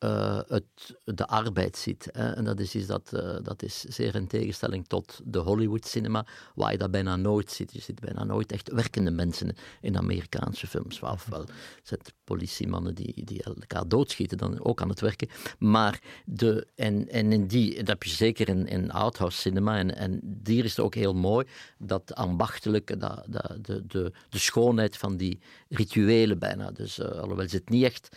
[0.00, 0.64] uh, het,
[1.04, 2.08] de arbeid ziet.
[2.12, 2.32] Hè.
[2.32, 6.72] En dat is, iets dat, uh, dat is zeer in tegenstelling tot de Hollywood-cinema, waar
[6.72, 7.72] je dat bijna nooit ziet.
[7.72, 11.00] Je ziet bijna nooit echt werkende mensen in Amerikaanse films.
[11.00, 11.44] Ofwel
[11.82, 15.28] zijn het politiemannen die, die elkaar doodschieten, dan ook aan het werken.
[15.58, 19.96] Maar de, en, en in die, dat heb je zeker in, in arthouse cinema, en,
[19.96, 21.46] en hier is het ook heel mooi,
[21.78, 26.70] dat ambachtelijke, dat, de, de, de schoonheid van die rituelen bijna.
[26.70, 28.16] Dus uh, alhoewel ze het niet echt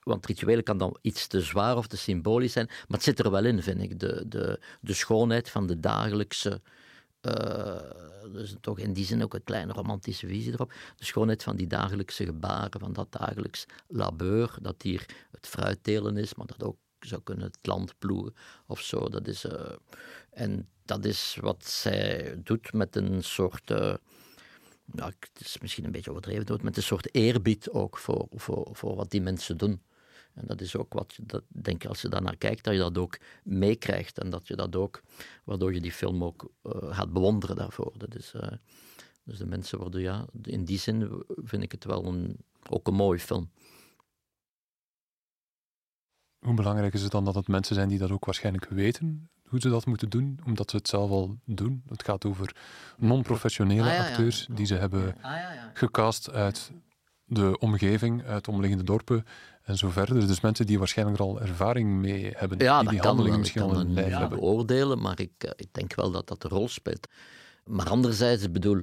[0.00, 3.30] want rituelen kan dan iets te zwaar of te symbolisch zijn, maar het zit er
[3.30, 4.00] wel in, vind ik.
[4.00, 6.60] De, de, de schoonheid van de dagelijkse.
[7.22, 7.80] Uh,
[8.32, 10.72] dus toch in die zin ook een kleine romantische visie erop.
[10.96, 16.34] De schoonheid van die dagelijkse gebaren, van dat dagelijks labeur, dat hier het fruittelen is,
[16.34, 18.34] maar dat ook zou kunnen het land ploegen
[18.66, 19.08] of zo.
[19.08, 19.52] Dat is, uh,
[20.30, 23.70] en dat is wat zij doet met een soort.
[23.70, 23.94] Uh,
[24.86, 28.96] nou, het is misschien een beetje overdreven, met een soort eerbied ook voor, voor, voor
[28.96, 29.80] wat die mensen doen.
[30.34, 32.80] En dat is ook wat je, dat, denk als je daar naar kijkt, dat je
[32.80, 34.18] dat ook meekrijgt.
[34.18, 35.02] En dat je dat ook,
[35.44, 37.92] waardoor je die film ook uh, gaat bewonderen daarvoor.
[37.96, 38.42] Dat is, uh,
[39.24, 42.36] dus de mensen worden, ja, in die zin vind ik het wel een,
[42.68, 43.50] ook een mooie film.
[46.38, 49.60] Hoe belangrijk is het dan dat het mensen zijn die dat ook waarschijnlijk weten, hoe
[49.60, 51.82] ze dat moeten doen, omdat ze het zelf al doen?
[51.88, 52.56] Het gaat over
[52.96, 54.08] non-professionele ah, ja, ja.
[54.08, 56.72] acteurs die ze hebben ah, ja, gecast uit
[57.24, 59.24] de omgeving, uit omliggende dorpen
[59.62, 60.26] en zo verder.
[60.26, 63.92] Dus mensen die waarschijnlijk al ervaring mee hebben, ja, die die handelingen misschien al in
[63.92, 64.38] lijf ja, hebben.
[64.38, 67.08] beoordelen, maar ik, eh, ik denk wel dat dat een rol speelt.
[67.64, 68.82] Maar anderzijds, ik bedoel,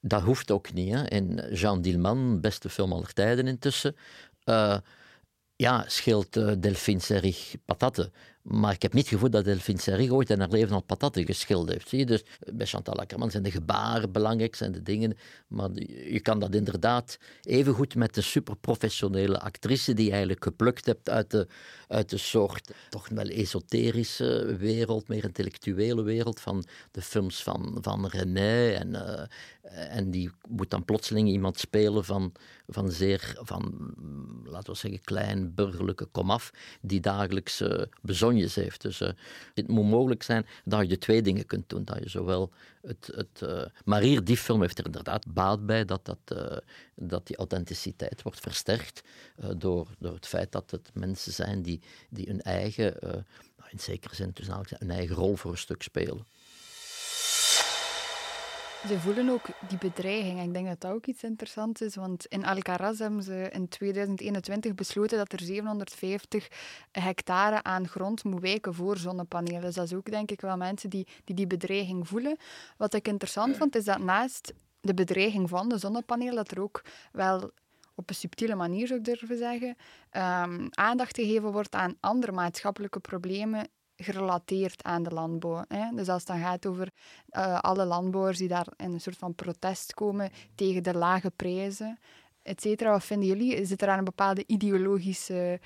[0.00, 0.94] dat hoeft ook niet.
[0.94, 1.02] Hè.
[1.02, 3.96] En Jean Dilman, beste film aller tijden intussen,
[4.44, 4.76] uh,
[5.58, 8.10] ja, scheelt uh, Delphine Serrig patatten.
[8.44, 11.24] Maar ik heb niet het gevoel dat Delphine Serrig ooit in haar leven al patatten
[11.24, 11.88] geschild heeft.
[11.88, 12.06] Zie je?
[12.06, 15.16] Dus bij Chantal Ackerman zijn de gebaren belangrijk, zijn de dingen.
[15.46, 15.70] Maar
[16.10, 21.08] je kan dat inderdaad even goed met de superprofessionele actrice die je eigenlijk geplukt hebt
[21.08, 21.48] uit de,
[21.88, 28.06] uit de soort toch wel esoterische wereld, meer intellectuele wereld van de films van, van
[28.06, 28.70] René.
[28.70, 32.32] En, uh, en die moet dan plotseling iemand spelen van,
[32.66, 33.92] van zeer, van,
[34.44, 37.82] laten we zeggen, klein burgerlijke komaf, die dagelijks uh,
[38.42, 38.80] heeft.
[38.80, 39.08] Dus uh,
[39.54, 41.84] het moet mogelijk zijn dat je twee dingen kunt doen.
[41.84, 45.84] Dat je zowel het, het, uh, maar hier, die film heeft er inderdaad baat bij
[45.84, 46.18] dat, dat,
[46.94, 49.02] dat die authenticiteit wordt versterkt
[49.56, 52.94] door, door het feit dat het mensen zijn die, die hun eigen,
[53.70, 56.26] in zekere zin, dus een eigen rol voor een stuk spelen.
[58.88, 60.42] Ze voelen ook die bedreiging.
[60.42, 64.74] Ik denk dat dat ook iets interessants is, want in Alcaraz hebben ze in 2021
[64.74, 66.48] besloten dat er 750
[66.92, 69.60] hectare aan grond moet wijken voor zonnepanelen.
[69.60, 72.36] Dus dat is ook denk ik wel mensen die die, die bedreiging voelen.
[72.76, 76.82] Wat ik interessant vond, is dat naast de bedreiging van de zonnepanelen, dat er ook
[77.12, 77.50] wel
[77.94, 79.76] op een subtiele manier, zou ik durven zeggen,
[80.12, 83.68] um, aandacht gegeven wordt aan andere maatschappelijke problemen
[84.04, 85.64] gerelateerd aan de landbouw.
[85.68, 85.90] Hè.
[85.94, 86.88] Dus als het dan gaat over
[87.30, 91.98] uh, alle landbouwers die daar in een soort van protest komen tegen de lage prijzen,
[92.42, 92.90] et cetera.
[92.90, 93.64] Wat vinden jullie?
[93.64, 95.60] Zit er aan een bepaalde ideologische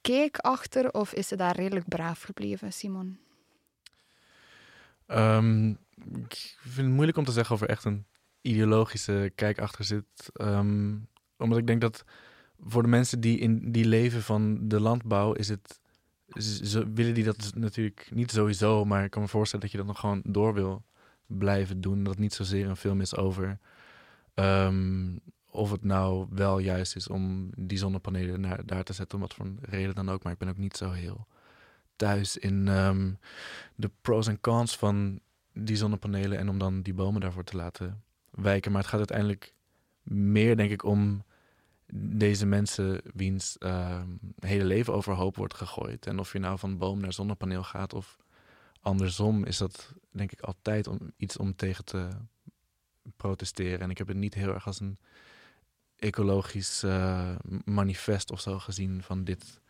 [0.00, 3.18] kijk achter of is ze daar redelijk braaf gebleven, Simon?
[5.06, 5.70] Um,
[6.28, 8.06] ik vind het moeilijk om te zeggen of er echt een
[8.40, 10.30] ideologische kijk achter zit.
[10.40, 12.04] Um, omdat ik denk dat
[12.58, 15.80] voor de mensen die, in, die leven van de landbouw is het
[16.42, 19.86] ze willen die dat natuurlijk niet sowieso, maar ik kan me voorstellen dat je dat
[19.86, 20.84] nog gewoon door wil
[21.26, 21.98] blijven doen.
[21.98, 23.58] Dat het niet zozeer een film is over
[24.34, 29.34] um, of het nou wel juist is om die zonnepanelen daar te zetten, om wat
[29.34, 30.22] voor reden dan ook.
[30.22, 31.26] Maar ik ben ook niet zo heel
[31.96, 33.18] thuis in um,
[33.74, 35.20] de pros en cons van
[35.52, 38.72] die zonnepanelen en om dan die bomen daarvoor te laten wijken.
[38.72, 39.54] Maar het gaat uiteindelijk
[40.02, 41.24] meer denk ik om
[41.96, 46.06] deze mensen wiens ehm, hele leven overhoop wordt gegooid.
[46.06, 48.18] En of je nou van boom naar zonnepaneel gaat of
[48.80, 52.08] andersom, is dat denk ik altijd om, iets om tegen te
[53.16, 53.80] protesteren.
[53.80, 54.98] En ik heb het niet heel erg als een
[55.96, 59.60] ecologisch uh, manifest of zo gezien van dit.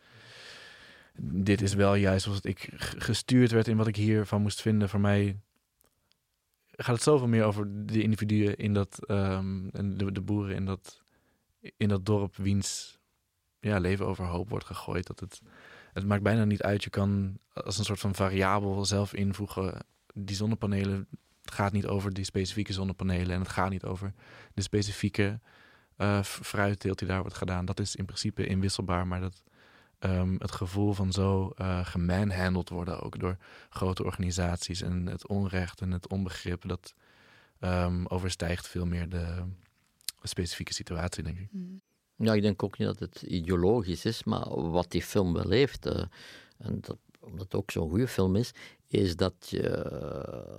[1.20, 4.88] Dit is wel juist zoals ik gestuurd werd in wat ik hiervan moest vinden.
[4.88, 5.38] Voor mij
[6.76, 10.64] gaat het zoveel meer over de individuen in dat um, en de, de, boeren in
[10.64, 11.03] dat,
[11.76, 12.98] in dat dorp wiens
[13.60, 15.06] ja, leven overhoop wordt gegooid.
[15.06, 15.40] Dat het,
[15.92, 16.84] het maakt bijna niet uit.
[16.84, 19.86] Je kan als een soort van variabel zelf invoegen.
[20.14, 21.08] Die zonnepanelen,
[21.42, 24.12] het gaat niet over die specifieke zonnepanelen en het gaat niet over
[24.54, 25.40] de specifieke
[25.98, 27.64] uh, fruitteelt die daar wordt gedaan.
[27.64, 29.42] Dat is in principe inwisselbaar, maar dat
[30.00, 33.36] um, het gevoel van zo uh, gemanhandeld worden ook door
[33.68, 36.94] grote organisaties en het onrecht en het onbegrip, dat
[37.60, 39.42] um, overstijgt veel meer de
[40.28, 41.48] specifieke situatie, denk ik.
[41.50, 41.80] Mm.
[42.16, 45.86] Ja, ik denk ook niet dat het ideologisch is, maar wat die film wel heeft,
[45.86, 46.02] uh,
[46.58, 48.52] en dat, omdat het ook zo'n goede film is,
[48.86, 49.90] is dat je,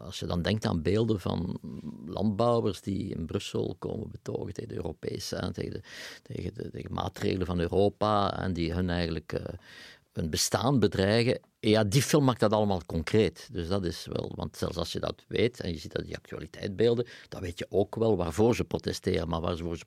[0.01, 1.60] als je dan denkt aan beelden van
[2.06, 5.82] landbouwers die in Brussel komen betogen tegen de Europese, tegen de,
[6.21, 9.45] tegen de, tegen maatregelen van Europa en die hun eigenlijk uh,
[10.15, 13.49] hun bestaan bedreigen, ja, die film maakt dat allemaal concreet.
[13.51, 16.15] Dus dat is wel, want zelfs als je dat weet en je ziet dat die
[16.15, 19.86] actualiteitsbeelden, dan weet je ook wel waarvoor ze protesteren, maar waarvoor ze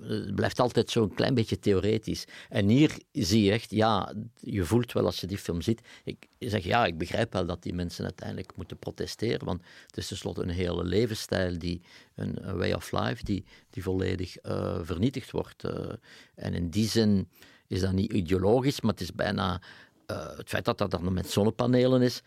[0.00, 2.24] het blijft altijd zo'n klein beetje theoretisch.
[2.48, 5.80] En hier zie je echt, ja, je voelt wel als je die film ziet.
[6.04, 10.06] Ik zeg ja, ik begrijp wel dat die mensen uiteindelijk moeten protesteren, want het is
[10.06, 11.82] tenslotte een hele levensstijl, die,
[12.14, 15.64] een, way of life, die, die volledig uh, vernietigd wordt.
[15.64, 15.72] Uh,
[16.34, 17.28] en in die zin
[17.68, 19.60] is dat niet ideologisch, maar het is bijna
[20.10, 22.22] uh, het feit dat dat dan met zonnepanelen is,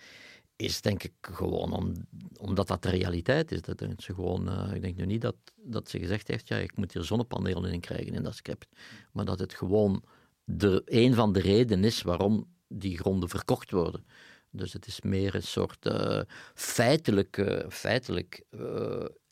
[0.55, 1.93] is denk ik gewoon om,
[2.37, 3.61] omdat dat de realiteit is.
[3.61, 6.77] Dat ze gewoon, uh, ik denk nu niet dat, dat ze gezegd heeft, ja, ik
[6.77, 8.67] moet hier zonnepanelen in krijgen in dat script.
[9.11, 10.03] Maar dat het gewoon
[10.43, 14.05] de, een van de redenen is waarom die gronden verkocht worden.
[14.51, 16.21] Dus het is meer een soort uh,
[16.53, 18.43] feitelijk, feitelijk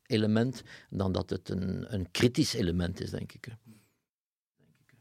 [0.06, 3.48] element dan dat het een, een kritisch element is, denk ik.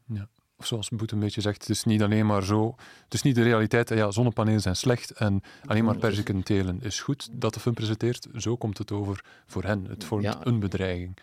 [0.07, 2.75] Ja of zoals Boet een beetje zegt, het is niet alleen maar zo.
[3.05, 7.01] Het is niet de realiteit, ja, zonnepanelen zijn slecht en alleen maar perziken telen is
[7.01, 8.27] goed dat de film presenteert.
[8.35, 9.85] Zo komt het over voor hen.
[9.85, 11.19] Het vormt een bedreiging.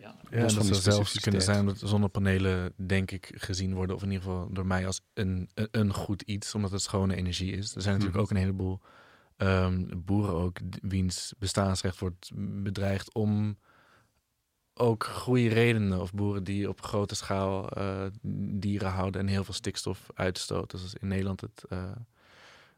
[0.00, 4.10] Ja, ja dat zou zelfs kunnen zijn dat zonnepanelen, denk ik, gezien worden, of in
[4.10, 7.74] ieder geval door mij, als een, een, goed iets, omdat het schone energie is.
[7.74, 8.20] Er zijn natuurlijk mhm.
[8.24, 8.80] ook een heleboel
[9.36, 12.30] um, boeren ook, wiens bestaansrecht wordt
[12.62, 13.58] bedreigd om
[14.78, 16.00] ook goede redenen.
[16.00, 18.06] Of boeren die op grote schaal uh,
[18.60, 20.78] dieren houden en heel veel stikstof uitstoten.
[20.78, 21.82] Zoals in Nederland het, uh,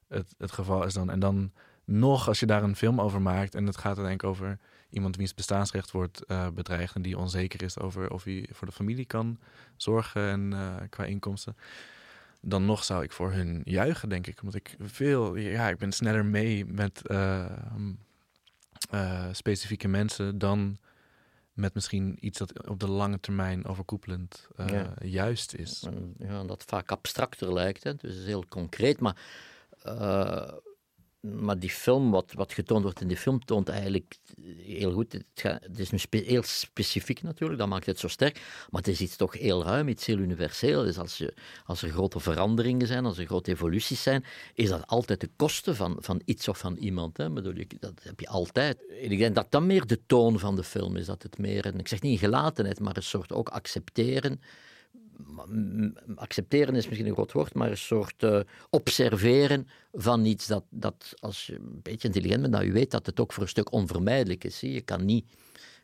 [0.09, 1.11] het, het geval is dan.
[1.11, 1.53] En dan
[1.85, 3.55] nog, als je daar een film over maakt.
[3.55, 4.59] En het gaat uiteindelijk over
[4.91, 6.95] iemand wiens bestaansrecht wordt uh, bedreigd.
[6.95, 9.39] En die onzeker is over of hij voor de familie kan
[9.77, 11.57] zorgen en qua inkomsten.
[12.41, 14.41] Dan nog zou ik voor hun juichen, denk ik.
[14.41, 17.03] Omdat ik veel, ja, ik ben sneller mee met
[19.33, 20.79] specifieke mensen dan
[21.61, 25.87] met misschien iets dat op de lange termijn overkoepelend uh, juist is.
[26.19, 27.95] ja, dat vaak abstracter lijkt, hè?
[27.95, 29.17] dus is heel concreet, maar
[29.87, 30.49] uh,
[31.21, 34.19] maar die film, wat, wat getoond wordt in die film, toont eigenlijk
[34.57, 35.13] heel goed.
[35.13, 38.35] Het, het is nu heel specifiek natuurlijk, dat maakt het zo sterk.
[38.71, 40.83] Maar het is iets toch heel ruim, iets heel universeel.
[40.83, 44.87] Dus als, je, als er grote veranderingen zijn, als er grote evoluties zijn, is dat
[44.87, 47.17] altijd de kosten van, van iets of van iemand.
[47.17, 47.31] Hè?
[47.31, 48.83] Bedoel, dat heb je altijd.
[49.01, 51.07] Ik denk dat dat meer de toon van de film is.
[51.07, 54.41] Dat het meer, ik zeg niet gelatenheid, maar een soort ook accepteren
[56.15, 61.15] accepteren is misschien een groot woord, maar een soort uh, observeren van iets dat, dat,
[61.19, 63.73] als je een beetje intelligent bent, dat je weet dat het ook voor een stuk
[63.73, 64.61] onvermijdelijk is.
[64.61, 65.33] Je kan niet,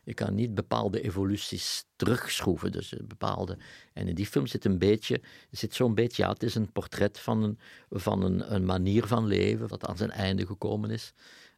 [0.03, 2.71] je kan niet bepaalde evoluties terugschroeven.
[2.71, 3.57] Dus bepaalde,
[3.93, 5.21] en in die film zit een beetje,
[5.51, 9.25] zit zo'n beetje, ja, het is een portret van een, van een, een manier van
[9.25, 11.13] leven dat aan zijn einde gekomen is.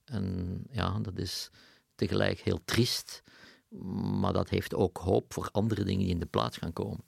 [0.05, 1.49] En ja, dat is
[1.95, 3.23] tegelijk heel triest,
[4.19, 7.03] maar dat heeft ook hoop voor andere dingen die in de plaats gaan komen.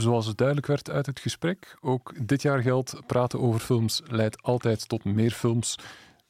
[0.00, 4.42] Zoals het duidelijk werd uit het gesprek, ook dit jaar geldt, praten over films leidt
[4.42, 5.74] altijd tot meer films.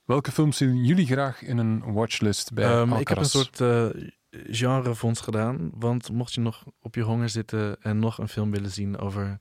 [0.05, 3.87] Welke films zien jullie graag in een watchlist bij um, Ik heb een soort uh,
[4.31, 8.71] genrefonds gedaan, want mocht je nog op je honger zitten en nog een film willen
[8.71, 9.39] zien over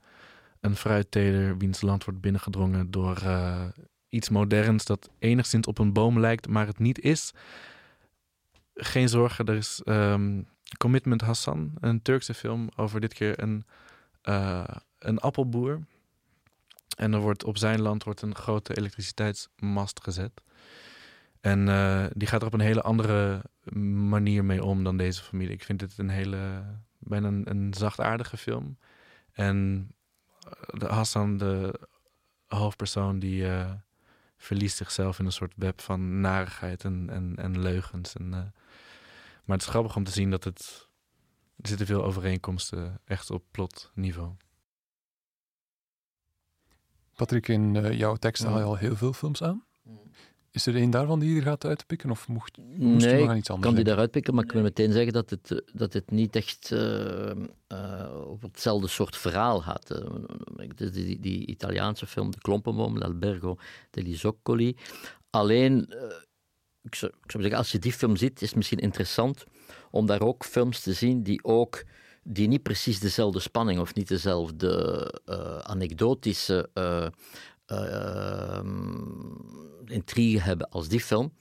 [0.60, 3.66] een fruitteler wiens land wordt binnengedrongen door uh,
[4.10, 7.34] iets moderns dat enigszins op een boom lijkt, maar het niet is,
[8.74, 10.42] geen zorgen, er is ehm,
[10.78, 13.66] Commitment Hassan, een Turkse film over dit keer een,
[14.24, 14.64] uh,
[15.00, 15.80] een appelboer.
[16.98, 20.42] En er wordt op zijn land wordt een grote elektriciteitsmast gezet.
[21.40, 23.44] En uh, die gaat er op een hele andere
[23.84, 25.54] manier mee om dan deze familie.
[25.54, 26.64] Ik vind het een hele,
[26.98, 28.78] bijna een, een zachtaardige film.
[29.32, 29.90] En
[30.72, 31.80] de Hassan, de
[32.48, 33.72] hoofdpersoon, die uh,
[34.38, 38.16] verliest zichzelf in een soort web van narigheid en, en, en leugens.
[38.16, 38.32] En, uh,
[39.46, 40.88] maar het is grappig om te zien dat het.
[41.62, 44.34] Er zitten veel overeenkomsten echt op plotniveau.
[47.16, 49.64] Patrick, in uh, jouw tekst haal je al heel veel films aan.
[50.52, 52.10] Is er één daarvan die je er gaat uitpikken?
[52.10, 53.86] Of mocht, moest nee, je nog aan iets anders kan die denken?
[53.86, 57.32] daaruit pikken, maar ik wil meteen zeggen dat het, dat het niet echt uh,
[57.68, 59.92] uh, over hetzelfde soort verhaal gaat.
[59.92, 63.58] Uh, die, die, die, Italiaanse film, De Klompenboom, L'Albergo
[63.90, 64.76] degli Zoccoli.
[65.30, 65.94] Alleen,
[66.82, 69.44] ik zou, ik, zou, zeggen, als je die film ziet, is het misschien interessant
[69.92, 71.84] om daar ook films te zien die ook
[72.24, 75.14] die niet precies dezelfde spanning of niet dezelfde
[75.64, 77.08] anekdotische uh,
[79.86, 81.34] intrigue hebben als die film.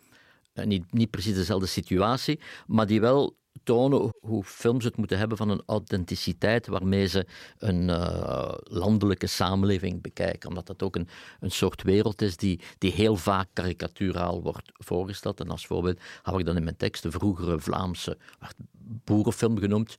[0.55, 5.37] Uh, niet, niet precies dezelfde situatie, maar die wel tonen hoe films het moeten hebben
[5.37, 7.27] van een authenticiteit waarmee ze
[7.59, 10.49] een uh, landelijke samenleving bekijken.
[10.49, 11.09] Omdat dat ook een,
[11.41, 15.41] een soort wereld is die, die heel vaak karikaturaal wordt voorgesteld.
[15.41, 18.19] En als voorbeeld hou ik dan in mijn tekst de vroegere Vlaamse
[18.89, 19.97] boerenfilm genoemd.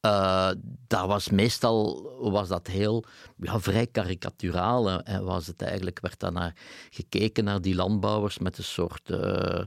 [0.00, 0.50] Uh,
[0.86, 3.04] daar was meestal was dat heel
[3.36, 5.02] ja, vrij karikaturaal.
[5.02, 6.56] En was het eigenlijk, werd daar naar
[6.90, 9.10] gekeken naar die landbouwers met een soort.
[9.10, 9.62] Uh,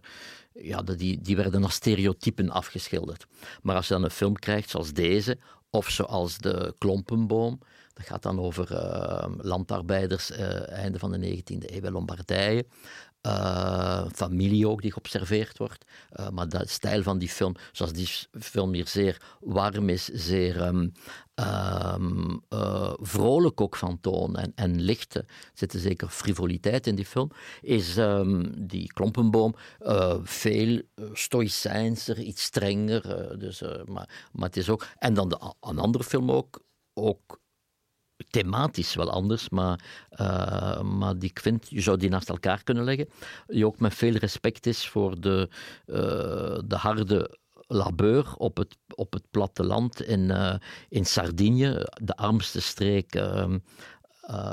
[0.62, 3.26] ja, die, die werden als stereotypen afgeschilderd.
[3.62, 5.38] Maar als je dan een film krijgt zoals deze,
[5.70, 7.60] of zoals De Klompenboom,
[7.94, 12.66] dat gaat dan over uh, landarbeiders uh, einde van de 19e eeuw in Lombardije.
[13.26, 15.86] Uh, familie ook die geobserveerd wordt.
[16.20, 18.10] Uh, maar de stijl van die film, zoals die
[18.40, 20.92] film hier zeer warm is, zeer um,
[21.36, 25.16] um, uh, vrolijk ook van toon en, en licht.
[25.16, 27.32] Er zit zeker frivoliteit in die film.
[27.62, 29.56] Is um, die klompenboom
[30.24, 30.82] veel
[31.14, 33.40] stoïcijnser, iets strenger.
[33.40, 34.88] dus, maar, maar het is ook.
[34.98, 36.64] En dan de, een andere film ook.
[36.94, 37.44] ook
[38.30, 39.80] thematisch wel anders, maar,
[40.12, 43.10] uh, maar die ik vind, je zou die naast elkaar kunnen leggen.
[43.48, 45.50] Die ook met veel respect is voor de,
[45.86, 45.96] uh,
[46.66, 50.56] de harde labeur op het, op het platteland in, uh,
[50.90, 53.60] in Sardinië, de armste streek ehm,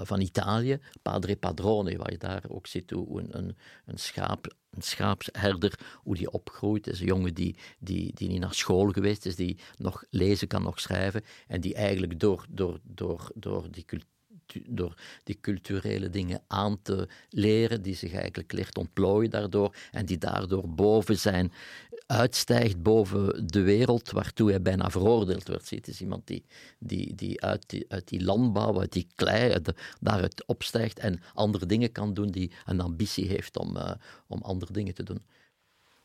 [0.03, 4.47] van Italië, Padre Padrone, waar je daar ook ziet hoe een, een schaap
[4.77, 6.87] een schaapsherder, hoe die opgroeit.
[6.87, 10.63] is een jongen die, die, die niet naar school geweest is, die nog lezen kan,
[10.63, 11.25] nog schrijven.
[11.47, 14.11] En die eigenlijk door, door, door, door die cultuur
[14.69, 14.95] door
[15.25, 20.69] die culturele dingen aan te leren, die zich eigenlijk leert ontplooien daardoor en die daardoor
[20.69, 21.53] boven zijn,
[22.07, 25.71] uitstijgt boven de wereld waartoe hij bijna veroordeeld wordt.
[25.71, 26.45] Het is iemand die,
[26.79, 29.57] die, die, uit, die uit die landbouw, uit die klei,
[30.01, 33.91] daaruit opstijgt en andere dingen kan doen, die een ambitie heeft om, uh,
[34.27, 35.23] om andere dingen te doen.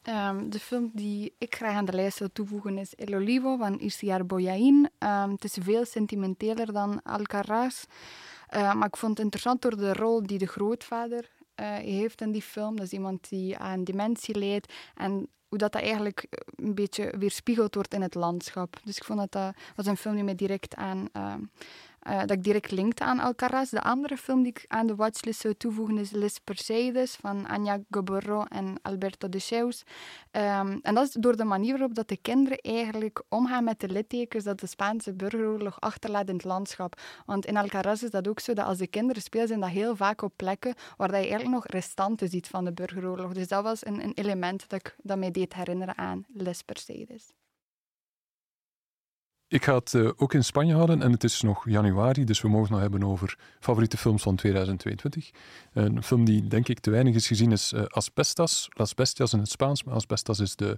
[0.09, 3.79] Um, de film die ik graag aan de lijst wil toevoegen is El Olivo van
[3.79, 4.89] Isiar Boyain.
[4.99, 7.83] Um, het is veel sentimenteler dan Alcaraz.
[8.55, 12.31] Uh, maar ik vond het interessant door de rol die de grootvader uh, heeft in
[12.31, 12.75] die film.
[12.75, 17.75] Dat is iemand die aan dementie leidt en hoe dat, dat eigenlijk een beetje weerspiegeld
[17.75, 18.79] wordt in het landschap.
[18.83, 21.09] Dus ik vond dat dat was een film die mij direct aan...
[21.17, 21.33] Uh,
[22.07, 23.69] uh, dat ik direct linkte aan Alcaraz.
[23.69, 27.79] De andere film die ik aan de watchlist zou toevoegen is Les Perseides van Anya
[27.89, 29.83] Goborro en Alberto de Cheus.
[30.31, 33.89] Um, en dat is door de manier waarop dat de kinderen eigenlijk omgaan met de
[33.89, 37.01] littekens dat de Spaanse burgeroorlog achterlaat in het landschap.
[37.25, 39.95] Want in Alcaraz is dat ook zo dat als de kinderen spelen, zijn dat heel
[39.95, 43.33] vaak op plekken waar dat je eigenlijk nog restanten ziet van de burgeroorlog.
[43.33, 47.33] Dus dat was een, een element dat, ik, dat mij deed herinneren aan Les Perseides.
[49.49, 52.49] Ik ga het uh, ook in Spanje houden en het is nog januari, dus we
[52.49, 55.31] mogen nog hebben over favoriete films van 2022.
[55.73, 59.39] Een film die denk ik te weinig is gezien is uh, Asbestas, Las Bestias in
[59.39, 60.77] het Spaans, maar Asbestas is de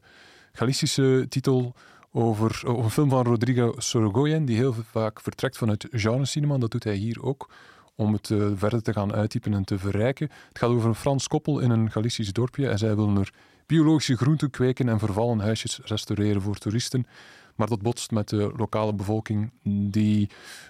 [0.51, 1.73] Galicische titel
[2.11, 6.83] over, over een film van Rodrigo Sorogoyen, die heel vaak vertrekt vanuit genrecinema, dat doet
[6.83, 7.49] hij hier ook
[7.95, 10.29] om het verder te gaan uittypen en te verrijken.
[10.47, 13.33] Het gaat over een Frans koppel in een Galicisch dorpje en zij willen er
[13.65, 17.05] biologische groenten kweken en vervallen huisjes restaureren voor toeristen.
[17.59, 19.51] Maar dat botst met de lokale bevolking
[19.91, 20.29] die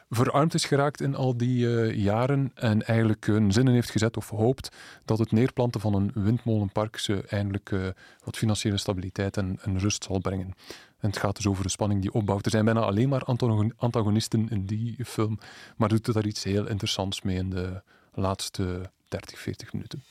[0.10, 4.18] verarmd is geraakt in al die uh, jaren en eigenlijk een zin in heeft gezet
[4.18, 4.70] of hoopt
[5.06, 7.88] dat het neerplanten van een windmolenpark ze eindelijk uh,
[8.24, 10.54] wat financiële stabiliteit en, en, rust zal brengen.
[11.00, 12.46] En het gaat dus over de spanning die opbouwt.
[12.46, 13.24] Er zijn bijna alleen maar
[13.78, 15.40] antagonisten in die film,
[15.78, 17.82] maar doet er daar iets heel interessants mee in de
[18.14, 20.04] laatste 30, 40 minuten.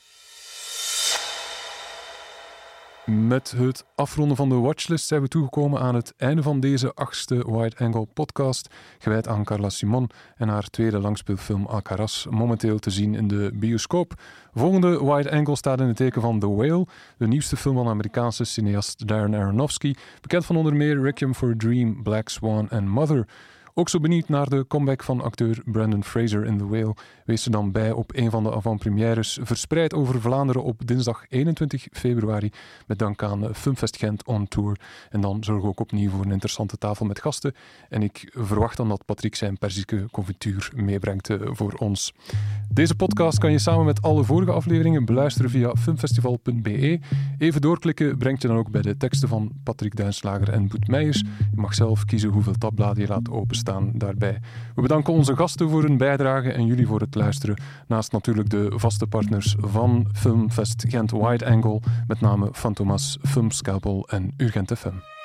[3.11, 7.35] Met het afronden van de watchlist zijn we toegekomen aan het einde van deze achtste
[7.35, 13.15] Wide Angle podcast, gewijd aan Carla Simon en haar tweede langspeelfilm Alcaraz, momenteel te zien
[13.15, 14.15] in de bioscoop.
[14.55, 16.87] Volgende Wide Angle staat in het teken van The Whale,
[17.19, 21.55] de nieuwste film van Amerikaanse cineast Darren Aronofsky, bekend van onder meer Requiem for a
[21.57, 23.27] Dream, Black Swan en Mother.
[23.79, 26.95] Ook zo benieuwd naar de comeback van acteur Brandon Fraser in The Whale.
[27.25, 31.87] Wees er dan bij op een van de avant-premières, verspreid over Vlaanderen op dinsdag 21
[31.93, 32.51] februari,
[32.87, 34.81] met dank aan Filmfest Gent on Tour.
[35.11, 37.55] En dan zorgen we ook opnieuw voor een interessante tafel met gasten.
[37.89, 42.13] En ik verwacht dan dat Patrick zijn perzieke confituur meebrengt eh, voor ons.
[42.73, 47.01] Deze podcast kan je samen met alle vorige afleveringen beluisteren via filmfestival.be.
[47.39, 51.19] Even doorklikken brengt je dan ook bij de teksten van Patrick Duinslager en Boet Meijers.
[51.51, 54.41] Je mag zelf kiezen hoeveel tabbladen je laat openstaan daarbij.
[54.75, 57.57] We bedanken onze gasten voor hun bijdrage en jullie voor het luisteren.
[57.87, 64.35] Naast natuurlijk de vaste partners van Filmfest Gent Wide Angle, met name Fantomas, Filmscalpel en
[64.37, 65.18] Urgent FM.